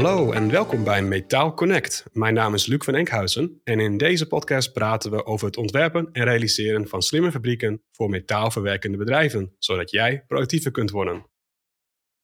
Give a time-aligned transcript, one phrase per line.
[0.00, 2.04] Hallo en welkom bij Metaal Connect.
[2.12, 6.08] Mijn naam is Luc van Enkhuizen en in deze podcast praten we over het ontwerpen
[6.12, 11.26] en realiseren van slimme fabrieken voor metaalverwerkende bedrijven, zodat jij productiever kunt worden.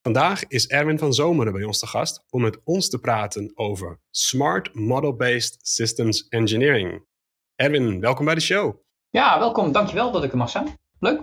[0.03, 4.00] Vandaag is Erwin van Zomeren bij ons te gast om met ons te praten over
[4.11, 7.07] Smart Model-Based Systems Engineering.
[7.54, 8.77] Erwin, welkom bij de show.
[9.11, 9.72] Ja, welkom.
[9.72, 10.75] Dankjewel dat ik er mag zijn.
[10.99, 11.21] Leuk.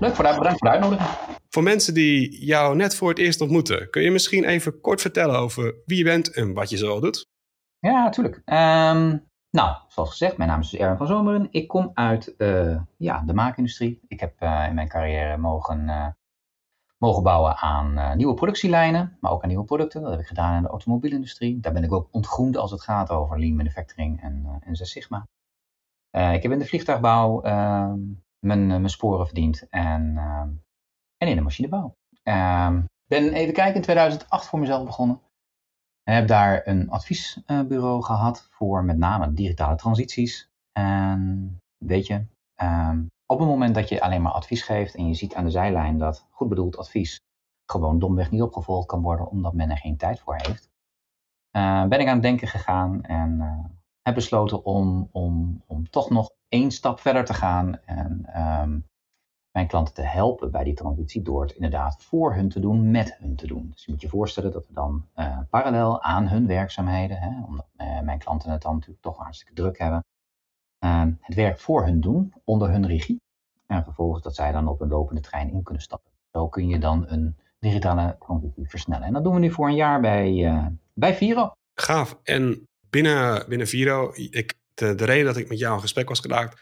[0.00, 1.08] Leuk, voor bedankt voor de uitnodiging.
[1.48, 5.38] Voor mensen die jou net voor het eerst ontmoeten, kun je misschien even kort vertellen
[5.38, 7.26] over wie je bent en wat je zo doet?
[7.78, 8.36] Ja, natuurlijk.
[8.36, 11.48] Um, nou, zoals gezegd, mijn naam is dus Erwin van Zomeren.
[11.50, 14.00] Ik kom uit uh, ja, de maakindustrie.
[14.08, 16.06] Ik heb uh, in mijn carrière mogen, uh,
[16.98, 20.02] mogen bouwen aan nieuwe productielijnen, maar ook aan nieuwe producten.
[20.02, 21.60] Dat heb ik gedaan in de automobielindustrie.
[21.60, 25.26] Daar ben ik ook ontgroend als het gaat over lean manufacturing en, en Zes Sigma.
[26.10, 27.98] ik heb in de vliegtuigbouw ehm,
[28.38, 30.50] mijn, mijn sporen verdiend en ehm,
[31.18, 31.96] en in de machinebouw.
[32.24, 35.20] Uh, ben even kijken, in 2008 voor mezelf begonnen.
[36.02, 40.50] Heb daar een adviesbureau gehad voor met name digitale transities.
[40.72, 42.26] En weet je,
[42.62, 45.50] um, op het moment dat je alleen maar advies geeft en je ziet aan de
[45.50, 47.20] zijlijn dat goed bedoeld advies
[47.70, 50.70] gewoon domweg niet opgevolgd kan worden omdat men er geen tijd voor heeft,
[51.56, 53.64] uh, ben ik aan het denken gegaan en uh,
[54.08, 58.86] heb besloten om, om, om toch nog één stap verder te gaan en um,
[59.50, 63.16] mijn klanten te helpen bij die transitie door het inderdaad voor hun te doen, met
[63.18, 63.68] hun te doen.
[63.70, 67.66] Dus je moet je voorstellen dat we dan uh, parallel aan hun werkzaamheden, hè, omdat
[67.76, 70.04] uh, mijn klanten het dan natuurlijk toch hartstikke druk hebben,
[70.84, 73.20] uh, het werk voor hun doen, onder hun regie.
[73.66, 76.10] En vervolgens dat zij dan op een lopende trein in kunnen stappen.
[76.32, 79.06] Zo kun je dan een digitale transitie versnellen.
[79.06, 81.52] En dat doen we nu voor een jaar bij, bij Viro.
[81.74, 82.18] Gaaf.
[82.22, 86.20] En binnen, binnen Viro, ik, de, de reden dat ik met jou in gesprek was
[86.20, 86.60] geraakt,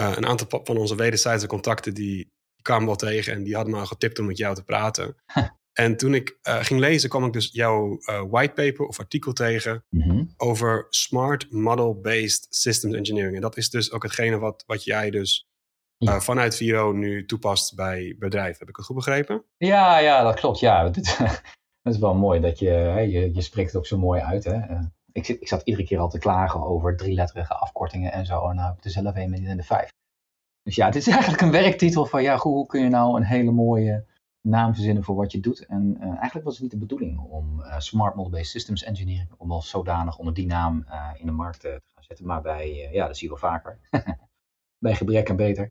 [0.00, 2.34] uh, een aantal van onze wederzijdse contacten die,
[2.66, 5.16] kwamen wel tegen en die hadden me al getipt om met jou te praten.
[5.72, 9.84] en toen ik uh, ging lezen, kwam ik dus jouw uh, whitepaper of artikel tegen
[9.90, 10.34] mm-hmm.
[10.36, 13.34] over Smart Model-Based Systems Engineering.
[13.34, 15.48] En dat is dus ook hetgene wat, wat jij dus
[15.96, 16.20] ja.
[16.20, 18.58] vanuit Viro nu toepast bij bedrijven.
[18.58, 19.44] Heb ik het goed begrepen?
[19.56, 20.58] Ja, ja dat klopt.
[20.58, 20.82] Ja,
[21.82, 24.44] dat is wel mooi dat je, hè, je, je spreekt het ook zo mooi uit.
[24.44, 24.58] Hè?
[25.16, 28.48] Ik, ik zat iedere keer al te klagen over drieletterige afkortingen en zo.
[28.48, 29.90] En nou heb ik er zelf een in de vijf.
[30.62, 33.50] Dus ja, het is eigenlijk een werktitel van ja, hoe kun je nou een hele
[33.50, 34.06] mooie
[34.40, 35.66] naam verzinnen voor wat je doet.
[35.66, 39.52] En uh, eigenlijk was het niet de bedoeling om uh, Smart Model-Based Systems Engineering, om
[39.52, 42.26] als zodanig onder die naam uh, in de markt te gaan zetten.
[42.26, 43.78] Maar bij, ja, dat zie je wel vaker.
[44.84, 45.70] bij gebrek en beter.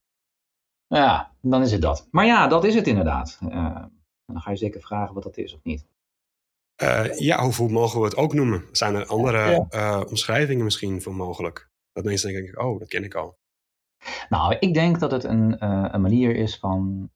[0.87, 2.07] Ja, dan is het dat.
[2.11, 3.37] Maar ja, dat is het inderdaad.
[4.25, 5.85] dan ga je zeker vragen wat dat is of niet.
[7.17, 8.63] Ja, hoeveel mogen we het ook noemen?
[8.71, 10.01] Zijn er andere ja.
[10.01, 11.69] omschrijvingen misschien voor mogelijk?
[11.91, 13.37] Dat mensen denken, oh, dat ken ik al.
[14.29, 17.09] Nou, ik denk dat het een, uh, een manier is van.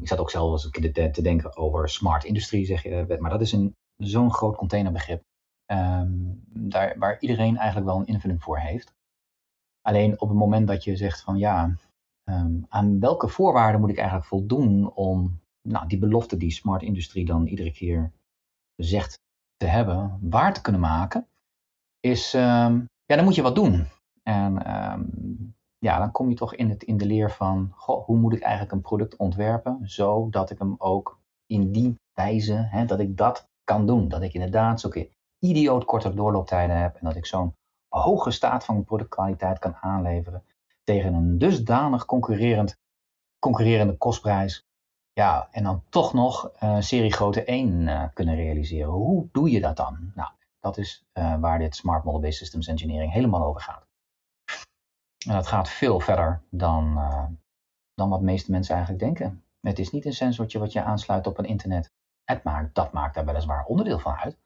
[0.00, 3.16] Ik zat ook zelf eens een keer te denken over smart industrie, zeg je.
[3.18, 5.22] Maar dat is een, zo'n groot containerbegrip.
[5.72, 8.94] Um, daar, waar iedereen eigenlijk wel een invulling voor heeft.
[9.82, 11.76] Alleen op het moment dat je zegt van ja,
[12.24, 17.24] um, aan welke voorwaarden moet ik eigenlijk voldoen om nou, die belofte die smart industrie
[17.24, 18.12] dan iedere keer
[18.76, 19.18] zegt
[19.56, 21.26] te hebben, waar te kunnen maken,
[22.00, 23.86] is um, ja, dan moet je wat doen.
[24.22, 24.54] En
[25.78, 28.72] ja, dan kom je toch in, het, in de leer van, hoe moet ik eigenlijk
[28.72, 33.86] een product ontwerpen, zodat ik hem ook in die wijze, hè, dat ik dat kan
[33.86, 34.08] doen.
[34.08, 37.54] Dat ik inderdaad zulke idioot korte doorlooptijden heb en dat ik zo'n
[37.88, 40.42] hoge staat van productkwaliteit kan aanleveren
[40.84, 42.76] tegen een dusdanig concurrerend,
[43.38, 44.64] concurrerende kostprijs.
[45.20, 48.90] Ja, en dan toch nog uh, serie grote 1 uh, eh, kunnen realiseren.
[48.90, 50.12] Hoe doe je dat dan?
[50.14, 53.86] Nou, dat is uh, waar dit Smart Model-Based Systems Engineering helemaal over gaat.
[55.26, 56.94] En dat gaat veel verder dan,
[57.94, 59.44] dan wat de meeste mensen eigenlijk denken.
[59.60, 61.90] Het is niet een sensortje wat je aansluit op een internet.
[62.24, 64.36] Het maakt, dat maakt daar weliswaar onderdeel van uit.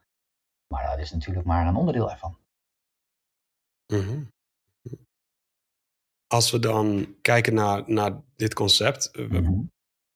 [0.67, 2.37] Maar dat is natuurlijk maar een onderdeel ervan.
[3.93, 4.27] Mm-hmm.
[6.27, 9.11] Als we dan kijken naar, naar dit concept.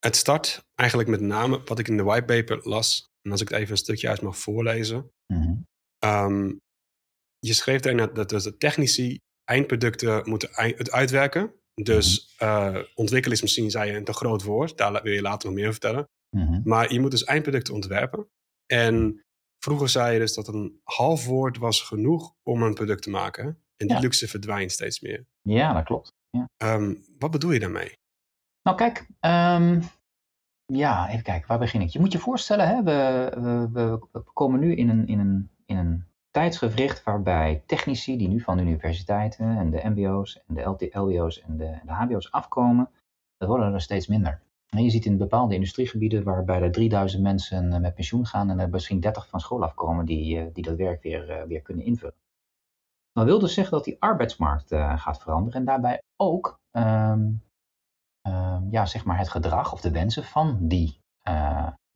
[0.05, 3.09] Het start eigenlijk met name wat ik in de whitepaper las.
[3.21, 5.11] En als ik het even een stukje uit mag voorlezen.
[5.33, 5.65] Mm-hmm.
[6.05, 6.59] Um,
[7.39, 11.53] je schreef daarin dat, dat de technici eindproducten moeten het uitwerken.
[11.73, 14.77] Dus uh, ontwikkelen is misschien, zei je, een te groot woord.
[14.77, 16.05] Daar wil je later nog meer vertellen.
[16.35, 16.61] Mhm.
[16.63, 18.27] Maar je moet dus eindproducten ontwerpen.
[18.65, 19.23] En
[19.63, 23.63] vroeger zei je dus dat een half woord was genoeg om een product te maken.
[23.77, 25.25] En die luxe verdwijnt steeds meer.
[25.41, 26.11] Ja, dat klopt.
[26.29, 26.73] Ja.
[26.73, 27.93] Um, wat bedoel je daarmee?
[28.65, 29.81] Nou kijk, um,
[30.65, 31.89] ja, even kijken, waar begin ik?
[31.89, 33.29] Je moet je voorstellen, hè, we,
[33.71, 38.39] we, we komen nu in een, in een, in een tijdsgevricht waarbij technici die nu
[38.39, 42.89] van de universiteiten en de MBO's en de LBO's en de, de HBO's afkomen,
[43.37, 44.41] dat worden er steeds minder.
[44.69, 48.69] En je ziet in bepaalde industriegebieden waarbij er 3000 mensen met pensioen gaan en er
[48.69, 52.15] misschien 30 van school afkomen die, die dat werk weer, weer kunnen invullen.
[53.11, 57.31] Dat wil dus zeggen dat die arbeidsmarkt gaat veranderen en daarbij ook ehm, ehm,
[58.69, 61.01] ja, zeg maar het gedrag of de wensen van die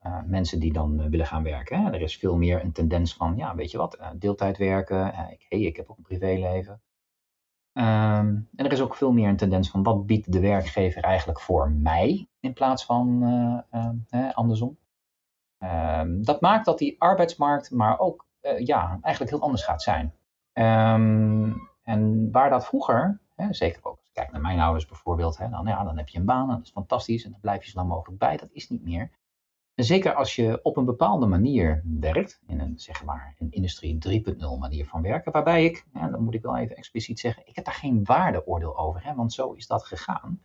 [0.06, 1.84] uh, mensen die dan eh, willen gaan werken.
[1.84, 1.92] Hè.
[1.92, 5.08] Er is veel meer een tendens van, ja, weet je wat, deeltijd werken.
[5.08, 6.81] ik, hey, ik heb ook een privéleven.
[7.74, 11.40] Um, en er is ook veel meer een tendens van, wat biedt de werkgever eigenlijk
[11.40, 13.24] voor mij in plaats van
[14.34, 14.78] andersom.
[15.60, 18.28] Um, dat maakt dat die arbeidsmarkt maar ook,
[18.58, 20.14] ja, eigenlijk heel anders gaat zijn.
[21.84, 25.83] En waar dat vroeger, hè, zeker ook kijk naar mijn ouders bijvoorbeeld, hè, dan, ja,
[25.83, 28.19] dan heb je een baan, dat is fantastisch en dan blijf je zo lang mogelijk
[28.19, 28.38] bij.
[28.38, 29.12] Dat is niet meer.
[29.75, 34.24] En zeker als je op een bepaalde manier werkt, in een, zeg maar, een industrie
[34.24, 37.56] 3.0 manier van werken, waarbij ik, ja, dan moet ik wel even expliciet zeggen, ik
[37.56, 40.42] heb daar geen waardeoordeel over, hè, want zo is dat gegaan,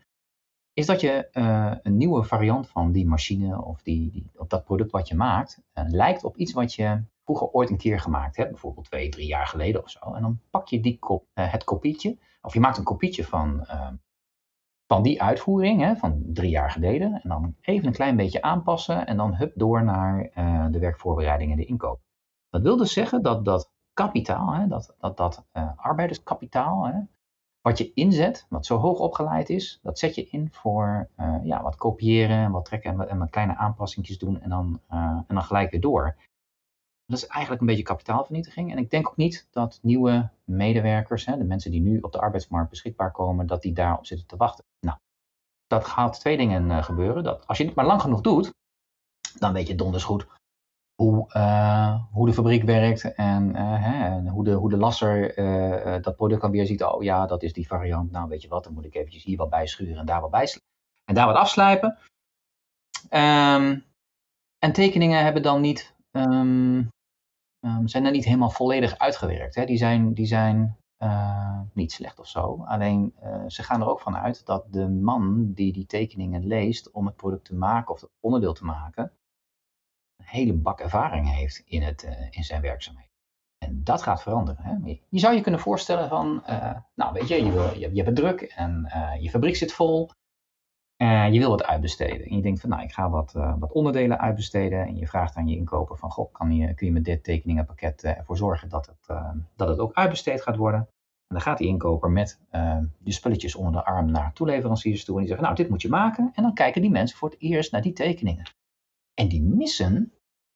[0.72, 4.64] is dat je uh, een nieuwe variant van die machine of die, die op dat
[4.64, 8.36] product wat je maakt, uh, lijkt op iets wat je vroeger ooit een keer gemaakt
[8.36, 10.14] hebt, bijvoorbeeld twee, drie jaar geleden of zo.
[10.14, 13.66] En dan pak je die kop, uh, het kopietje, of je maakt een kopietje van
[14.86, 17.20] van die uitvoering hè, van drie jaar geleden.
[17.22, 21.50] En dan even een klein beetje aanpassen en dan hup door naar uh, de werkvoorbereiding
[21.50, 22.00] en de inkoop.
[22.48, 27.00] Dat wil dus zeggen dat dat kapitaal, hè, dat, dat, dat uh, arbeiderskapitaal, hè,
[27.60, 31.62] wat je inzet, wat zo hoog opgeleid is, dat zet je in voor uh, ja,
[31.62, 35.42] wat kopiëren en wat trekken en, en wat kleine aanpassingjes doen en dan, en dan
[35.42, 36.16] gelijk weer door.
[37.06, 38.70] Dat is eigenlijk een beetje kapitaalvernietiging.
[38.72, 42.20] En ik denk ook niet dat nieuwe medewerkers, hè, de mensen die nu op de
[42.20, 44.64] arbeidsmarkt beschikbaar komen, dat die daarop zitten te wachten.
[44.80, 44.98] Nou,
[45.66, 47.24] dat gaat twee dingen uh, gebeuren.
[47.24, 48.54] Dat als je het maar lang genoeg doet,
[49.38, 50.26] dan weet je donders goed
[50.94, 55.34] hoe, uh, hoe de fabriek werkt en, uh, hè, hoe, de, hoe de lasser
[56.02, 56.84] dat product dan weer ziet.
[56.84, 58.10] Oh ja, dat is die variant.
[58.10, 60.72] Nou, weet je wat, dan moet ik eventjes hier wat bijschuren en daar wat bijslijpen.
[61.04, 61.98] En daar wat afslijpen.
[63.10, 63.84] Um,
[64.58, 66.88] en tekeningen hebben dan niet um,
[67.64, 69.54] um, zijn er niet helemaal volledig uitgewerkt.
[69.54, 69.64] Hè.
[69.64, 72.64] Die zijn, die zijn uh, niet slecht of zo.
[72.66, 76.90] Alleen uh, ze gaan er ook van uit dat de man die die tekeningen leest
[76.90, 79.12] om het product te maken of het onderdeel te maken,
[80.16, 83.12] een hele bak ervaring heeft in, het, uh, in zijn werkzaamheden.
[83.58, 84.64] En dat gaat veranderen.
[84.64, 84.98] Hè.
[85.08, 86.42] Je zou je kunnen voorstellen van,
[86.94, 88.88] nou weet je, je, je, je het druk en
[89.20, 90.10] je fabriek zit vol.
[91.04, 92.26] Uh, je wil wat uitbesteden.
[92.26, 94.86] En je denkt van, nou, ik ga wat, uh, wat onderdelen uitbesteden.
[94.86, 98.04] En je vraagt aan je inkoper van, goh, kan je, kun je met dit tekeningenpakket
[98.04, 99.18] uh, ervoor zorgen dat het,
[99.56, 100.80] dat het ook uitbesteed gaat worden?
[100.80, 102.40] En dan gaat die inkoper met
[102.98, 105.14] de spulletjes onder de arm naar toeleveranciers toe.
[105.14, 106.30] En die zeggen, nou, dit moet je maken.
[106.34, 108.44] En dan kijken die mensen voor het eerst naar die tekeningen.
[109.14, 110.12] En die missen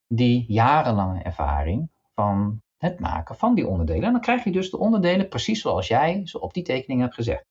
[0.07, 4.05] die jarenlange ervaring van het maken van die onderdelen.
[4.05, 7.15] En dan krijg je dus de onderdelen precies zoals jij ze op die tekening hebt
[7.15, 7.45] gezegd.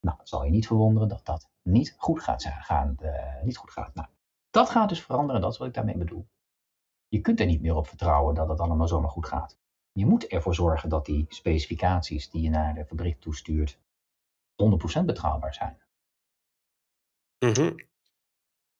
[0.00, 2.44] Nou, het zal je niet verwonderen dat dat niet goed gaat.
[2.44, 3.94] Gaan, uh, niet goed gaat.
[3.94, 4.08] Nou,
[4.50, 6.28] dat gaat dus veranderen, dat is wat ik daarmee bedoel.
[7.08, 9.58] Je kunt er niet meer op vertrouwen dat het allemaal zomaar goed gaat.
[9.92, 13.78] Je moet ervoor zorgen dat die specificaties die je naar de fabriek toestuurt
[15.00, 15.78] 100% betrouwbaar zijn.
[17.38, 17.88] Mm -hmm.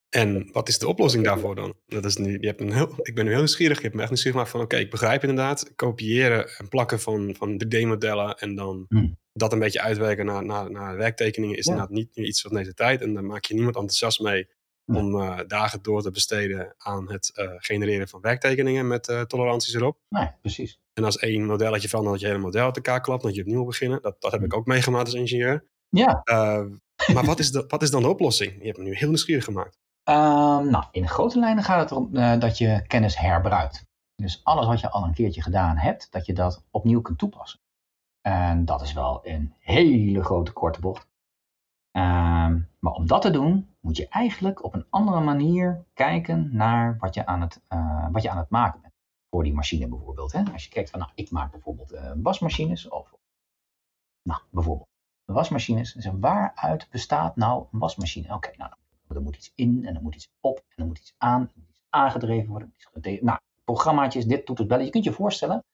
[0.09, 1.75] En wat is de oplossing daarvoor dan?
[1.87, 3.77] Dat is nu, je hebt een heel, ik ben nu heel nieuwsgierig.
[3.77, 4.65] Ik heb me echt nieuwsgierig gemaakt van...
[4.65, 5.75] oké, ik begrijp inderdaad.
[5.75, 8.39] Kopiëren en plakken van, van 3D-modellen...
[8.39, 9.19] en dan hmm.
[9.41, 11.57] Dat een beetje uitwerken naar, naar, naar werktekeningen...
[11.57, 13.01] is inderdaad niet nu iets van deze tijd.
[13.01, 14.49] En daar maak je niemand enthousiast mee...
[14.85, 18.87] om uh, dagen door te besteden aan het uh, genereren van werktekeningen...
[18.87, 19.99] met uh, toleranties erop.
[20.09, 20.79] Nee, precies.
[20.93, 23.23] En als één modelletje van dat je hele model uit elkaar klapt...
[23.23, 24.03] dat je opnieuw beginnen.
[24.03, 25.69] Dat, dat heb ik ook meegemaakt als ingenieur.
[25.89, 26.23] Ja.
[27.15, 28.57] maar wat is, de, wat is dan de oplossing?
[28.59, 29.79] Je hebt me nu heel nieuwsgierig gemaakt.
[30.05, 33.89] Um, nou, in grote lijnen gaat het erom dat je kennis herbruikt.
[34.15, 37.60] Dus alles wat je al een keertje gedaan hebt, dat je dat opnieuw kunt toepassen.
[38.21, 41.09] En dat is wel een hele grote korte bocht.
[41.93, 46.97] Um, maar om dat te doen, moet je eigenlijk op een andere manier kijken naar
[46.99, 48.95] wat je aan het, uh, wat je aan het maken bent.
[49.31, 50.33] Voor die machine bijvoorbeeld.
[50.33, 50.43] Hè?
[50.53, 52.89] Als je kijkt van, nou, ik maak bijvoorbeeld uh, wasmachines.
[52.89, 53.15] Of,
[54.23, 54.89] nou, bijvoorbeeld
[55.25, 55.93] wasmachines.
[55.93, 58.35] Dus waaruit bestaat nou een wasmachine?
[58.35, 58.73] Oké, nou,
[59.09, 61.41] er moet iets in en er moet iets op en er moet iets aan.
[61.41, 62.75] Er moet iets aangedreven worden.
[63.21, 64.85] Nou, programmaatjes, dit doet het bellen.
[64.85, 65.65] Je kunt je voorstellen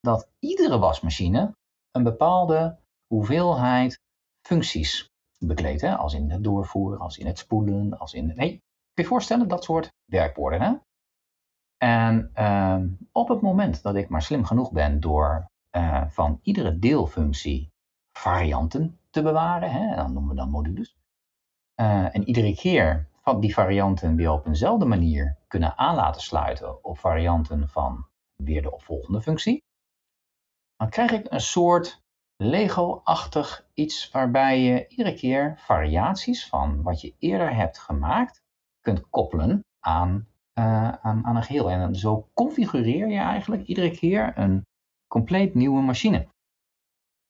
[0.00, 1.54] dat iedere wasmachine
[1.90, 4.00] een bepaalde hoeveelheid
[4.46, 5.80] functies bekleedt.
[5.80, 5.96] Hè?
[5.96, 8.26] Als in het doorvoeren, als in het spoelen, als in...
[8.26, 10.60] Nee, kun je voorstellen, dat soort werkwoorden.
[10.60, 10.74] Hè?
[11.76, 12.78] En uh,
[13.12, 17.72] op het moment dat ik maar slim genoeg ben door uh, van iedere deelfunctie
[18.12, 20.96] varianten te bewaren, hè, dan noemen we dan modules,
[21.80, 26.84] uh, en iedere keer van die varianten weer op eenzelfde manier kunnen aan laten sluiten
[26.84, 28.06] op varianten van
[28.36, 29.64] weer de opvolgende functie,
[30.80, 32.02] dan krijg ik een soort
[32.36, 38.42] Lego-achtig iets waarbij je iedere keer variaties van wat je eerder hebt gemaakt
[38.80, 41.70] kunt koppelen aan, uh, aan, aan een geheel.
[41.70, 44.66] En zo configureer je eigenlijk iedere keer een
[45.06, 46.28] compleet nieuwe machine.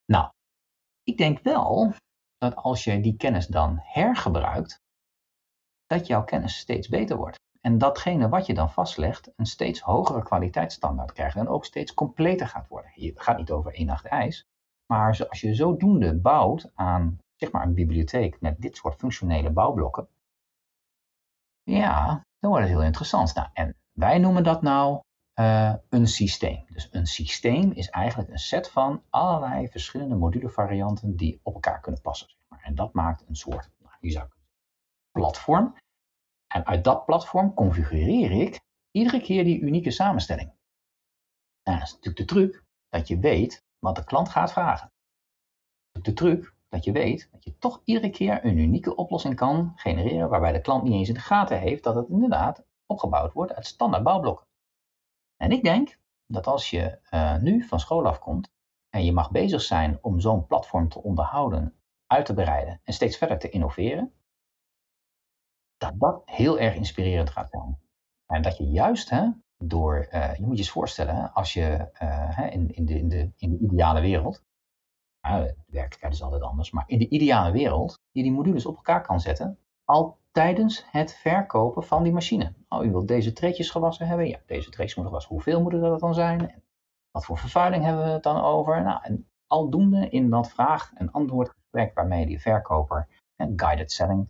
[0.04, 0.30] Nou,
[1.02, 1.94] ik denk wel
[2.38, 4.80] dat als je die kennis dan hergebruikt,
[5.86, 7.38] dat jouw kennis steeds beter wordt.
[7.60, 12.48] En datgene wat je dan vastlegt, een steeds hogere kwaliteitsstandaard krijgt en ook steeds completer
[12.48, 12.90] gaat worden.
[12.94, 14.46] Het gaat niet over één nacht ijs,
[14.86, 20.08] maar als je zodoende bouwt aan zeg maar een bibliotheek met dit soort functionele bouwblokken,
[21.62, 23.34] ja, dan wordt het heel interessant.
[23.34, 25.00] Nou, en wij noemen dat nou
[25.40, 26.64] uh, een systeem.
[26.72, 32.00] Dus een systeem is eigenlijk een set van allerlei verschillende modulevarianten die op elkaar kunnen
[32.00, 32.28] passen.
[32.28, 32.60] Zeg maar.
[32.62, 34.28] En dat maakt een soort, nou, je zou
[35.10, 35.74] platform.
[36.52, 40.52] En uit dat platform configureer ik iedere keer die unieke samenstelling.
[41.62, 44.92] En dat is natuurlijk de truc dat je weet wat de klant gaat vragen.
[46.00, 50.28] De truc dat je weet dat je toch iedere keer een unieke oplossing kan genereren
[50.28, 53.66] waarbij de klant niet eens in de gaten heeft dat het inderdaad opgebouwd wordt uit
[53.66, 54.46] standaard bouwblokken.
[55.36, 58.52] En ik denk dat als je uh, nu van school afkomt
[58.88, 61.74] en je mag bezig zijn om zo'n platform te onderhouden,
[62.06, 64.12] uit te breiden en steeds verder te innoveren,
[65.80, 67.78] dat dat heel erg inspirerend gaat zijn.
[68.26, 69.28] En dat je juist hè,
[69.64, 73.30] door, uh, je moet je eens voorstellen, als je uh, in, in, de, in, de,
[73.36, 74.42] in de ideale wereld,
[75.20, 79.02] de werkelijkheid is altijd anders, maar in de ideale wereld, je die modules op elkaar
[79.02, 82.54] kan zetten, al tijdens het verkopen van die machine.
[82.68, 84.28] Oh, u wilt deze treetjes gewassen hebben?
[84.28, 85.34] Ja, deze treetjes moeten gewassen.
[85.34, 86.50] Hoeveel moeten dat dan zijn?
[86.50, 86.62] En
[87.10, 88.82] wat voor vervuiling hebben we het dan over?
[88.82, 94.28] Nou, en aldoende in dat vraag- en antwoordgesprek waarmee die verkoper, en guided selling,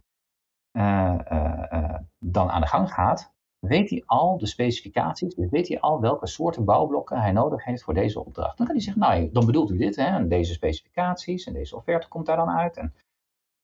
[2.18, 6.26] dan aan de gang gaat, weet hij al de specificaties, dus weet hij al welke
[6.26, 8.56] soorten bouwblokken hij nodig heeft voor deze opdracht.
[8.56, 11.76] Dan kan hij zeggen, nou, dan bedoelt u dit, hè, en deze specificaties, en deze
[11.76, 12.94] offerte komt daar dan uit, en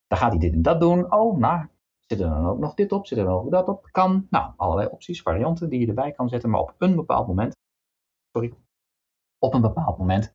[0.06, 1.12] dan gaat hij dit en dat doen.
[1.12, 1.66] Oh, nou,
[2.06, 3.06] Zit er dan ook nog dit op?
[3.06, 3.88] Zit er dan ook dat op?
[3.90, 4.26] Kan.
[4.30, 6.50] Nou, allerlei opties, varianten die je erbij kan zetten.
[6.50, 7.56] Maar op een bepaald moment,
[8.32, 8.54] sorry,
[9.38, 10.34] op een bepaald moment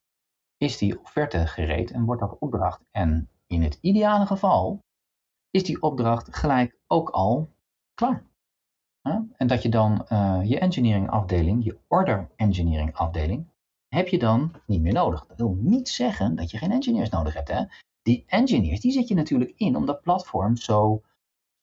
[0.58, 2.82] is die offerte gereed en wordt dat opdracht.
[2.92, 4.80] En in het ideale geval
[5.52, 7.50] is die opdracht gelijk ook al
[7.94, 8.30] klaar.
[9.38, 13.48] En dat je dan uh, je engineering afdeling, je order engineering afdeling,
[13.88, 15.26] heb je dan niet meer nodig.
[15.26, 17.48] Dat wil niet zeggen dat je geen engineers nodig hebt.
[17.48, 17.64] Hè?
[18.02, 21.02] Die engineers, die zet je natuurlijk in om dat platform zo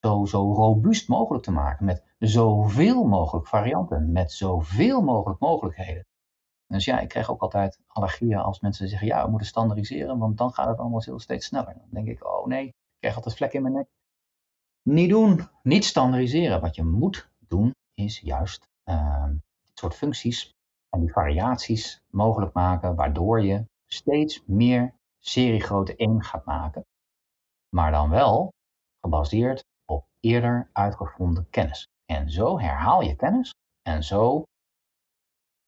[0.00, 1.84] zo, zo robuust mogelijk te maken.
[1.84, 6.06] Met zoveel mogelijk varianten, met zoveel mogelijk mogelijkheden.
[6.66, 10.38] Dus ja, ik krijg ook altijd allergieën als mensen zeggen, ja, we moeten standaardiseren, want
[10.38, 11.74] dan gaat het allemaal heel steeds sneller.
[11.74, 13.86] Dan denk ik, oh nee, krijg altijd vlek in mijn nek.
[14.82, 16.60] Niet doen, niet standaardiseren.
[16.60, 19.24] Wat je moet doen, is juist uh,
[19.64, 20.54] dit soort functies
[20.90, 26.84] en die variaties mogelijk maken, waardoor je steeds meer seriegrootte 1 gaat maken.
[27.68, 28.52] Maar dan wel
[29.00, 29.66] gebaseerd
[30.20, 31.88] eerder uitgevonden kennis.
[32.04, 34.44] En zo herhaal je kennis en zo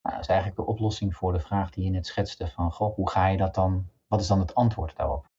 [0.02, 2.94] nou, dat is eigenlijk de oplossing voor de vraag die je net schetste van, goh,
[2.94, 5.29] hoe ga je dat dan, wat is dan het antwoord daarop?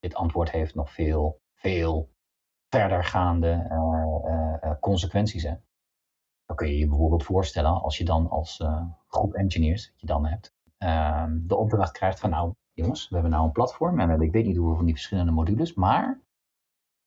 [0.00, 2.10] Dit antwoord heeft nog veel, veel
[2.68, 5.42] verdergaande uh, uh, consequenties.
[5.42, 5.54] Hè?
[6.44, 8.64] Dan kun je je bijvoorbeeld voorstellen, als je dan als
[9.08, 13.32] groep engineers, dat je dan hebt, ehm, de opdracht krijgt van, nou jongens, we hebben
[13.32, 16.20] nou een platform en ik weet niet hoeveel van die verschillende modules, maar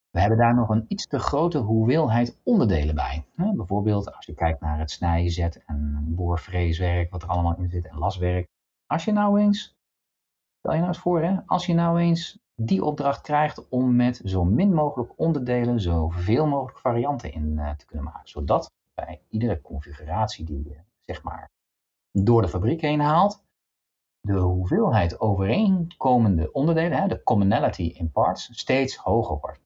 [0.10, 3.26] we hebben daar nog een iets te grote hoeveelheid onderdelen bij.
[3.36, 7.98] Bijvoorbeeld als je kijkt naar het snijzet en boorvreeswerk, wat er allemaal in zit, en
[7.98, 8.48] laswerk.
[8.86, 9.78] Als je nou eens,
[10.58, 14.22] stel je nou eens voor, hè, als je nou eens die opdracht krijgt om met
[14.24, 18.30] zo min mogelijk onderdelen zoveel mogelijk varianten in uh, te kunnen maken.
[18.30, 21.50] Zodat bij iedere configuratie die je zeg maar
[22.12, 23.44] door de fabriek heen haalt,
[24.20, 29.60] de hoeveelheid overeenkomende onderdelen, de commonality in parts, steeds hoger wordt.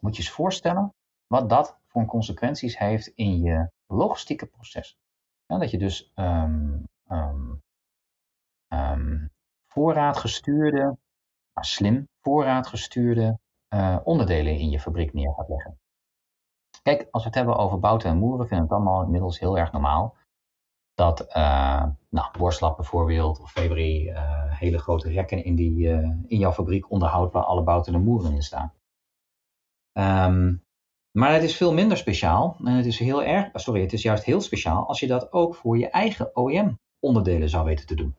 [0.00, 0.94] Moet je eens voorstellen
[1.26, 4.96] wat dat voor consequenties heeft in je logistieke proces.
[5.46, 6.86] dat je dus um,
[9.66, 10.96] voorraadgestuurde,
[11.60, 13.38] slim voorraadgestuurde
[13.74, 15.80] uh, onderdelen in je fabriek neer gaat leggen.
[16.82, 19.58] Kijk, als we het hebben over bouten en moeren, vinden we het allemaal inmiddels heel
[19.58, 20.16] erg normaal.
[20.94, 22.30] Dat, uh, nou,
[22.76, 25.88] bijvoorbeeld, of Febri, uh, hele grote rekken in, die,
[26.26, 28.72] in jouw fabriek onderhoudt waar alle bouten en moeren in staan.
[29.98, 30.64] Um,
[31.12, 34.24] maar het is veel minder speciaal en het is heel erg, sorry, het is juist
[34.24, 38.16] heel speciaal als je dat ook voor je eigen OEM-onderdelen zou weten te doen.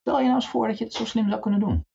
[0.00, 1.86] Stel je nou eens voor dat je het zo slim zou kunnen doen.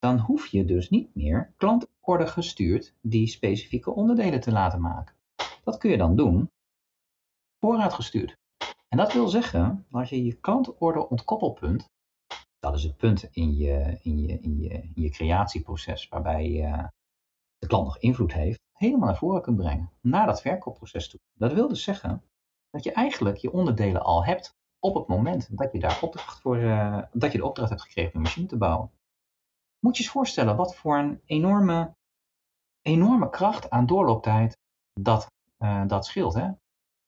[0.00, 5.14] Dan hoef je dus niet meer klantorder gestuurd die specifieke onderdelen te laten maken.
[5.64, 6.50] Dat kun je dan doen
[7.60, 8.36] voorraadgestuurd.
[8.88, 11.88] En dat wil zeggen dat je je klantorder ontkoppelpunt
[12.58, 16.50] Dat is het punt in je, in je, in je, in je creatieproces waarbij
[17.58, 21.20] de klant nog invloed heeft, helemaal naar voren kunt brengen, naar dat verkoopproces toe.
[21.34, 22.22] Dat wil dus zeggen
[22.70, 26.56] dat je eigenlijk je onderdelen al hebt op het moment dat je daar opdracht voor,
[26.56, 28.90] uh, dat je de opdracht hebt gekregen om een machine te bouwen.
[29.80, 31.94] Moet je eens voorstellen wat voor een enorme,
[32.82, 34.58] enorme kracht aan doorlooptijd
[35.00, 36.34] dat, uh, dat scheelt.
[36.34, 36.50] Hè?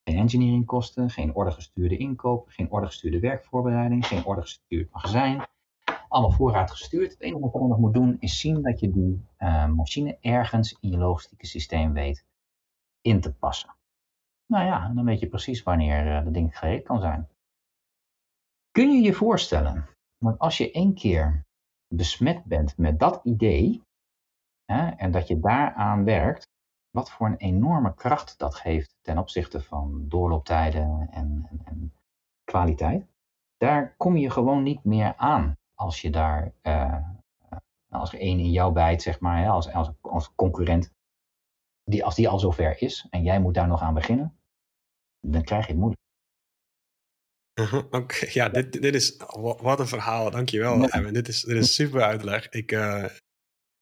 [0.05, 5.47] Geen engineeringkosten, geen ordergestuurde inkoop, geen ordergestuurde werkvoorbereiding, geen ordergestuurd magazijn.
[6.09, 7.11] Allemaal voorraad gestuurd.
[7.11, 10.77] Het enige wat je nog moet doen is zien dat je die uh, machine ergens
[10.81, 12.25] in je logistieke systeem weet
[13.01, 13.77] in te passen.
[14.47, 17.29] Nou ja, dan weet je precies wanneer uh, dat ding gereed kan zijn.
[18.71, 19.89] Kun je je voorstellen,
[20.19, 21.47] dat als je één keer
[21.97, 23.83] besmet bent met dat idee
[24.65, 26.51] hè, en dat je daaraan werkt,
[26.91, 31.93] wat voor een enorme kracht dat geeft ten opzichte van doorlooptijden en, en,
[32.45, 33.07] kwaliteit.
[33.57, 37.09] Daar kom je gewoon niet meer aan als je daar, uh,
[37.89, 40.93] als er één in jou bijt, zeg maar, als, als, als concurrent,
[41.85, 44.37] die, als die al zover is en jij moet daar nog aan beginnen,
[45.21, 46.02] dan krijg je het moeilijk.
[47.61, 49.17] Uh Oké, ja, dit, dit is,
[49.61, 50.79] wat een verhaal, dankjewel.
[50.79, 51.11] Ja.
[51.11, 52.49] Dit, is, dit is super uitleg.
[52.49, 53.05] Ik, uh,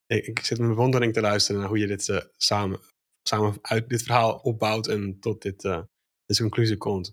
[0.06, 2.80] ik, ik, zit met bewondering te luisteren naar hoe je dit uh, samen
[3.28, 5.80] samen uit dit verhaal opbouwt en tot dit, uh,
[6.26, 7.12] deze conclusie komt.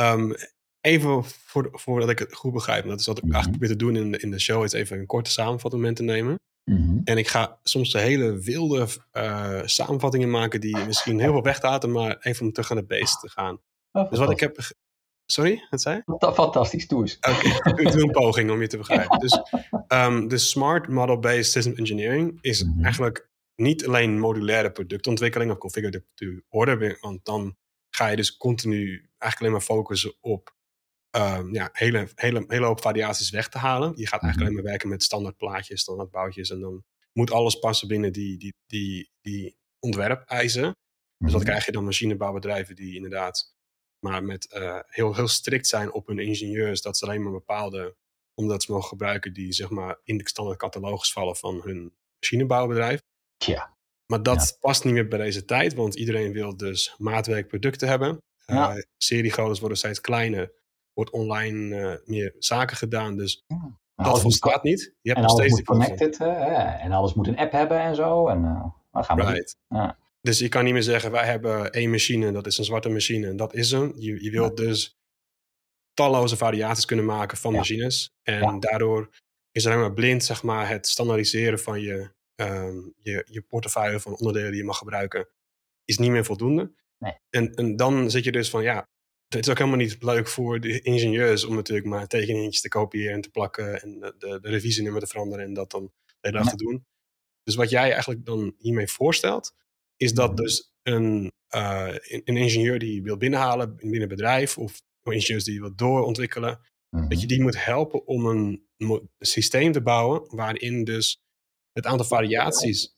[0.00, 0.34] Um,
[0.80, 3.84] even voor, voordat ik het goed begrijp, dat is wat ik mm eigenlijk probeer te
[3.84, 6.38] doen in de, in de show, is even een korte samenvatting te nemen.
[6.70, 8.86] Mm En ik ga soms de hele wilde
[9.64, 13.28] samenvattingen maken die misschien heel veel weglaten, maar even om terug aan de base te
[13.28, 13.58] gaan.
[13.92, 14.56] Oh, dus wat ik heb.
[15.26, 17.16] Sorry, wat zei Fantastisch, toes.
[17.16, 17.48] Oké,
[17.82, 19.18] ik doe een poging om je te begrijpen.
[19.18, 19.40] Dus
[19.88, 22.82] um, de Smart Model-Based System Engineering is mm -hmm.
[22.82, 27.56] eigenlijk niet alleen modulaire productontwikkeling of configure to order, want dan
[27.90, 28.88] ga je dus continu
[29.18, 30.54] eigenlijk alleen maar focussen op
[31.16, 33.92] um, ja, hele, hele, hele hoop variaties weg te halen.
[33.94, 34.42] Je gaat eigenlijk mhm.
[34.42, 38.38] alleen maar werken met standaard plaatjes, standaard boutjes en dan moet alles passen binnen die,
[38.38, 40.76] die, die, die ontwerpeisen.
[41.18, 41.50] Dus wat mhm.
[41.50, 43.53] krijg je dan machinebouwbedrijven die inderdaad
[44.04, 47.96] maar met uh, heel, heel strikt zijn op hun ingenieurs, dat ze alleen maar bepaalde,
[48.34, 53.00] omdat ze mogen gebruiken die zeg maar in de standaard catalogus vallen van hun machinebouwbedrijf.
[53.36, 53.76] Ja.
[54.06, 58.18] Maar dat past niet meer bij deze tijd, want iedereen wil dus maatwerkproducten hebben.
[58.46, 58.76] Ja.
[58.76, 60.52] Uh, seriegroottes worden steeds kleiner,
[60.92, 63.78] wordt online uh, meer zaken gedaan, dus ja.
[63.94, 64.94] dat volstaat niet.
[65.00, 66.16] Je hebt en nog steeds moet connected,
[66.80, 68.28] en alles moet een app hebben en zo.
[68.28, 68.42] En
[68.92, 69.56] uh, gaan we right.
[70.24, 73.26] Dus je kan niet meer zeggen, wij hebben één machine, dat is een zwarte machine
[73.26, 73.92] en dat is hem.
[73.96, 74.96] Je, je wilt dus
[75.94, 78.10] talloze variaties kunnen maken van machines.
[78.22, 79.10] En daardoor
[79.50, 84.16] is er helemaal blind, zeg maar, het standaardiseren van je um, je, je portefeuille van
[84.16, 85.28] onderdelen die je mag gebruiken,
[85.84, 86.72] is niet meer voldoende.
[86.98, 87.18] Nee.
[87.30, 88.88] En, en dan zit je dus van, ja,
[89.28, 93.14] het is ook helemaal niet leuk voor de ingenieurs om natuurlijk maar tekeningetjes te kopiëren
[93.14, 96.38] en te plakken en de, de, de revisienummer te veranderen en dat dan de hele
[96.38, 96.86] dag te doen.
[97.42, 99.54] Dus wat jij eigenlijk dan hiermee voorstelt,
[99.96, 100.42] is dat mhm.
[100.42, 105.74] dus een, uh, een ingenieur die wil binnenhalen binnen een bedrijf of ingenieurs die wil
[105.74, 107.26] doorontwikkelen, dat je mhm.
[107.26, 111.18] die moet helpen om een, een systeem te bouwen waarin dus
[111.72, 112.96] het aantal variaties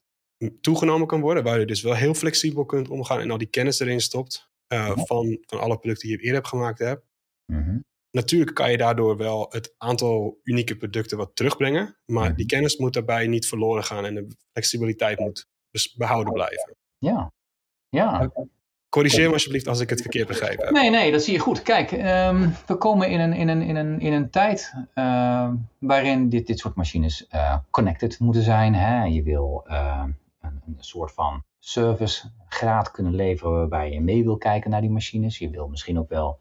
[0.61, 3.81] toegenomen kan worden, waar je dus wel heel flexibel kunt omgaan en al die kennis
[3.81, 7.05] erin stopt uh, van, van alle producten die je eerder hebt gemaakt hebt.
[7.53, 7.85] Mm
[8.17, 12.55] Natuurlijk kan je daardoor wel het aantal unieke producten wat terugbrengen, maar die mhm.
[12.55, 16.77] kennis moet daarbij niet verloren gaan en de flexibiliteit moet dus behouden blijven.
[16.99, 17.33] Ja,
[17.89, 18.31] ja.
[18.89, 20.71] Corrigeer me alsjeblieft als ik het verkeerd begrijp heb.
[20.71, 21.63] Nee, nee, dat zie je goed.
[21.63, 26.29] Kijk, um, we komen in een, in een, in een, in een tijd uh, waarin
[26.29, 28.75] dit, dit soort machines uh, connected moeten zijn.
[28.75, 29.05] Hè?
[29.05, 30.05] Je wil uh,
[30.41, 35.39] een, een, soort van servicegraad kunnen leveren waarbij je mee wil kijken naar die machines.
[35.39, 36.39] Je wil misschien ook wel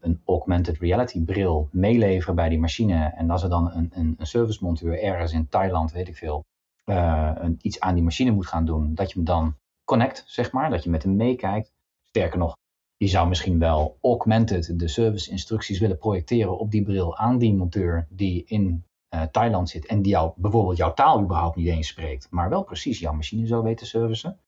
[0.00, 3.12] een augmented reality bril meeleveren bij die machine.
[3.16, 6.44] En als er dan een, een, een servicemonteur ergens in Thailand, weet ik veel,
[6.84, 10.70] een, iets aan die machine moet gaan doen, dat je hem dan connect, zeg maar,
[10.70, 11.72] dat je met hem meekijkt.
[12.02, 12.56] Sterker nog,
[12.96, 17.54] je zou misschien wel augmented de service instructies willen projecteren op die bril aan die
[17.54, 21.88] monteur die in uh, Thailand zit en die jou, bijvoorbeeld jouw taal überhaupt niet eens
[21.88, 24.38] spreekt, maar wel precies jouw machine zou weten servicen.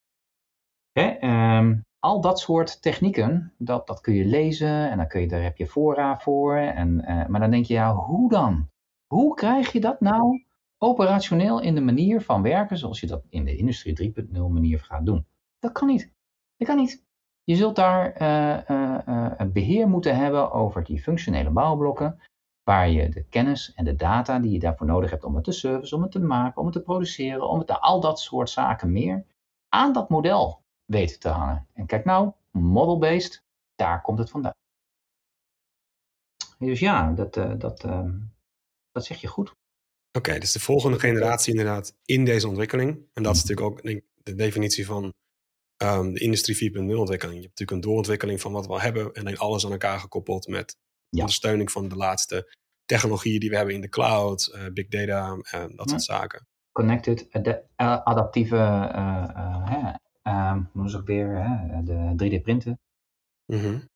[0.91, 1.17] Hè,
[1.57, 5.43] um, al dat soort technieken, dat, dat kun je lezen en dan kun je, daar
[5.43, 6.55] heb je fora voor.
[6.55, 8.69] En, uh, maar dan denk je, ja, hoe dan?
[9.07, 10.45] Hoe krijg je dat nou
[10.77, 15.05] operationeel in de manier van werken zoals je dat in de industrie 3.0 manier gaat
[15.05, 15.25] doen.
[15.59, 16.13] Dat kan niet.
[16.57, 17.05] Dat kan niet.
[17.43, 22.19] Je zult daar uh, uh, uh, beheer moeten hebben over die functionele bouwblokken,
[22.63, 25.51] waar je de kennis en de data die je daarvoor nodig hebt om het te
[25.51, 28.91] service, om het te maken, om het te produceren, om het al dat soort zaken
[28.91, 29.25] meer
[29.69, 31.67] aan dat model weet te hangen.
[31.73, 33.43] En kijk nou, model-based,
[33.75, 34.55] daar komt het vandaan.
[36.59, 37.81] Dus ja, dat, dat,
[38.91, 39.55] dat zeg je goed.
[40.17, 42.89] Oké, dus de volgende generatie inderdaad in deze ontwikkeling.
[43.13, 45.13] En dat is natuurlijk ook denk, de definitie van
[45.83, 47.37] um, de industrie 4.0 ontwikkeling.
[47.37, 49.99] Je hebt natuurlijk een doorontwikkeling van wat we al hebben en dan alles aan elkaar
[49.99, 50.77] gekoppeld met
[51.09, 55.75] ondersteuning van de laatste technologieën die we hebben in de cloud, uh, big data en
[55.75, 56.47] dat soort zaken.
[56.71, 58.55] Connected, de adaptieve,
[58.95, 59.29] uh,
[60.23, 62.79] uh, weer, de 3D-printen.
[63.45, 63.95] Mm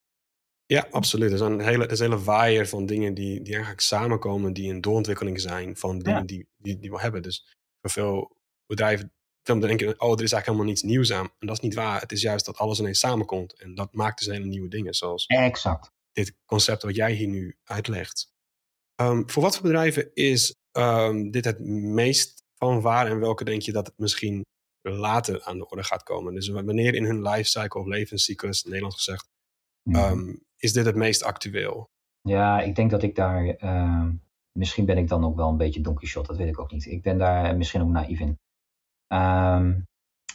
[0.71, 1.31] Ja, absoluut.
[1.31, 4.53] Er, zijn een hele, er is een hele waaier van dingen die, die eigenlijk samenkomen,
[4.53, 7.21] die een doorontwikkeling zijn van dingen die, die, die we hebben.
[7.21, 9.11] Dus voor veel bedrijven
[9.43, 11.29] denken, oh, er is eigenlijk helemaal niets nieuws aan.
[11.39, 12.01] En dat is niet waar.
[12.01, 13.53] Het is juist dat alles ineens samenkomt.
[13.53, 15.91] En dat maakt dus hele nieuwe dingen, zoals exact.
[16.11, 18.31] dit concept wat jij hier nu uitlegt.
[18.95, 23.61] Ehm, voor wat voor bedrijven is ehm, dit het meest van waar en welke denk
[23.61, 24.45] je dat het misschien
[24.81, 26.33] later aan de orde gaat komen?
[26.33, 29.27] Dus wanneer in hun lifecycle of levenscyclus, in Nederland gezegd,
[29.83, 30.33] mhm.
[30.61, 31.89] Ehm, is dit het meest actueel?
[32.21, 33.55] Ja, ik denk dat ik daar,
[34.51, 36.85] misschien ben ik dan ook wel een beetje Don Quixote, dat weet ik ook niet.
[36.85, 38.39] Ik ben daar misschien ook naïef in.
[39.13, 39.87] Um,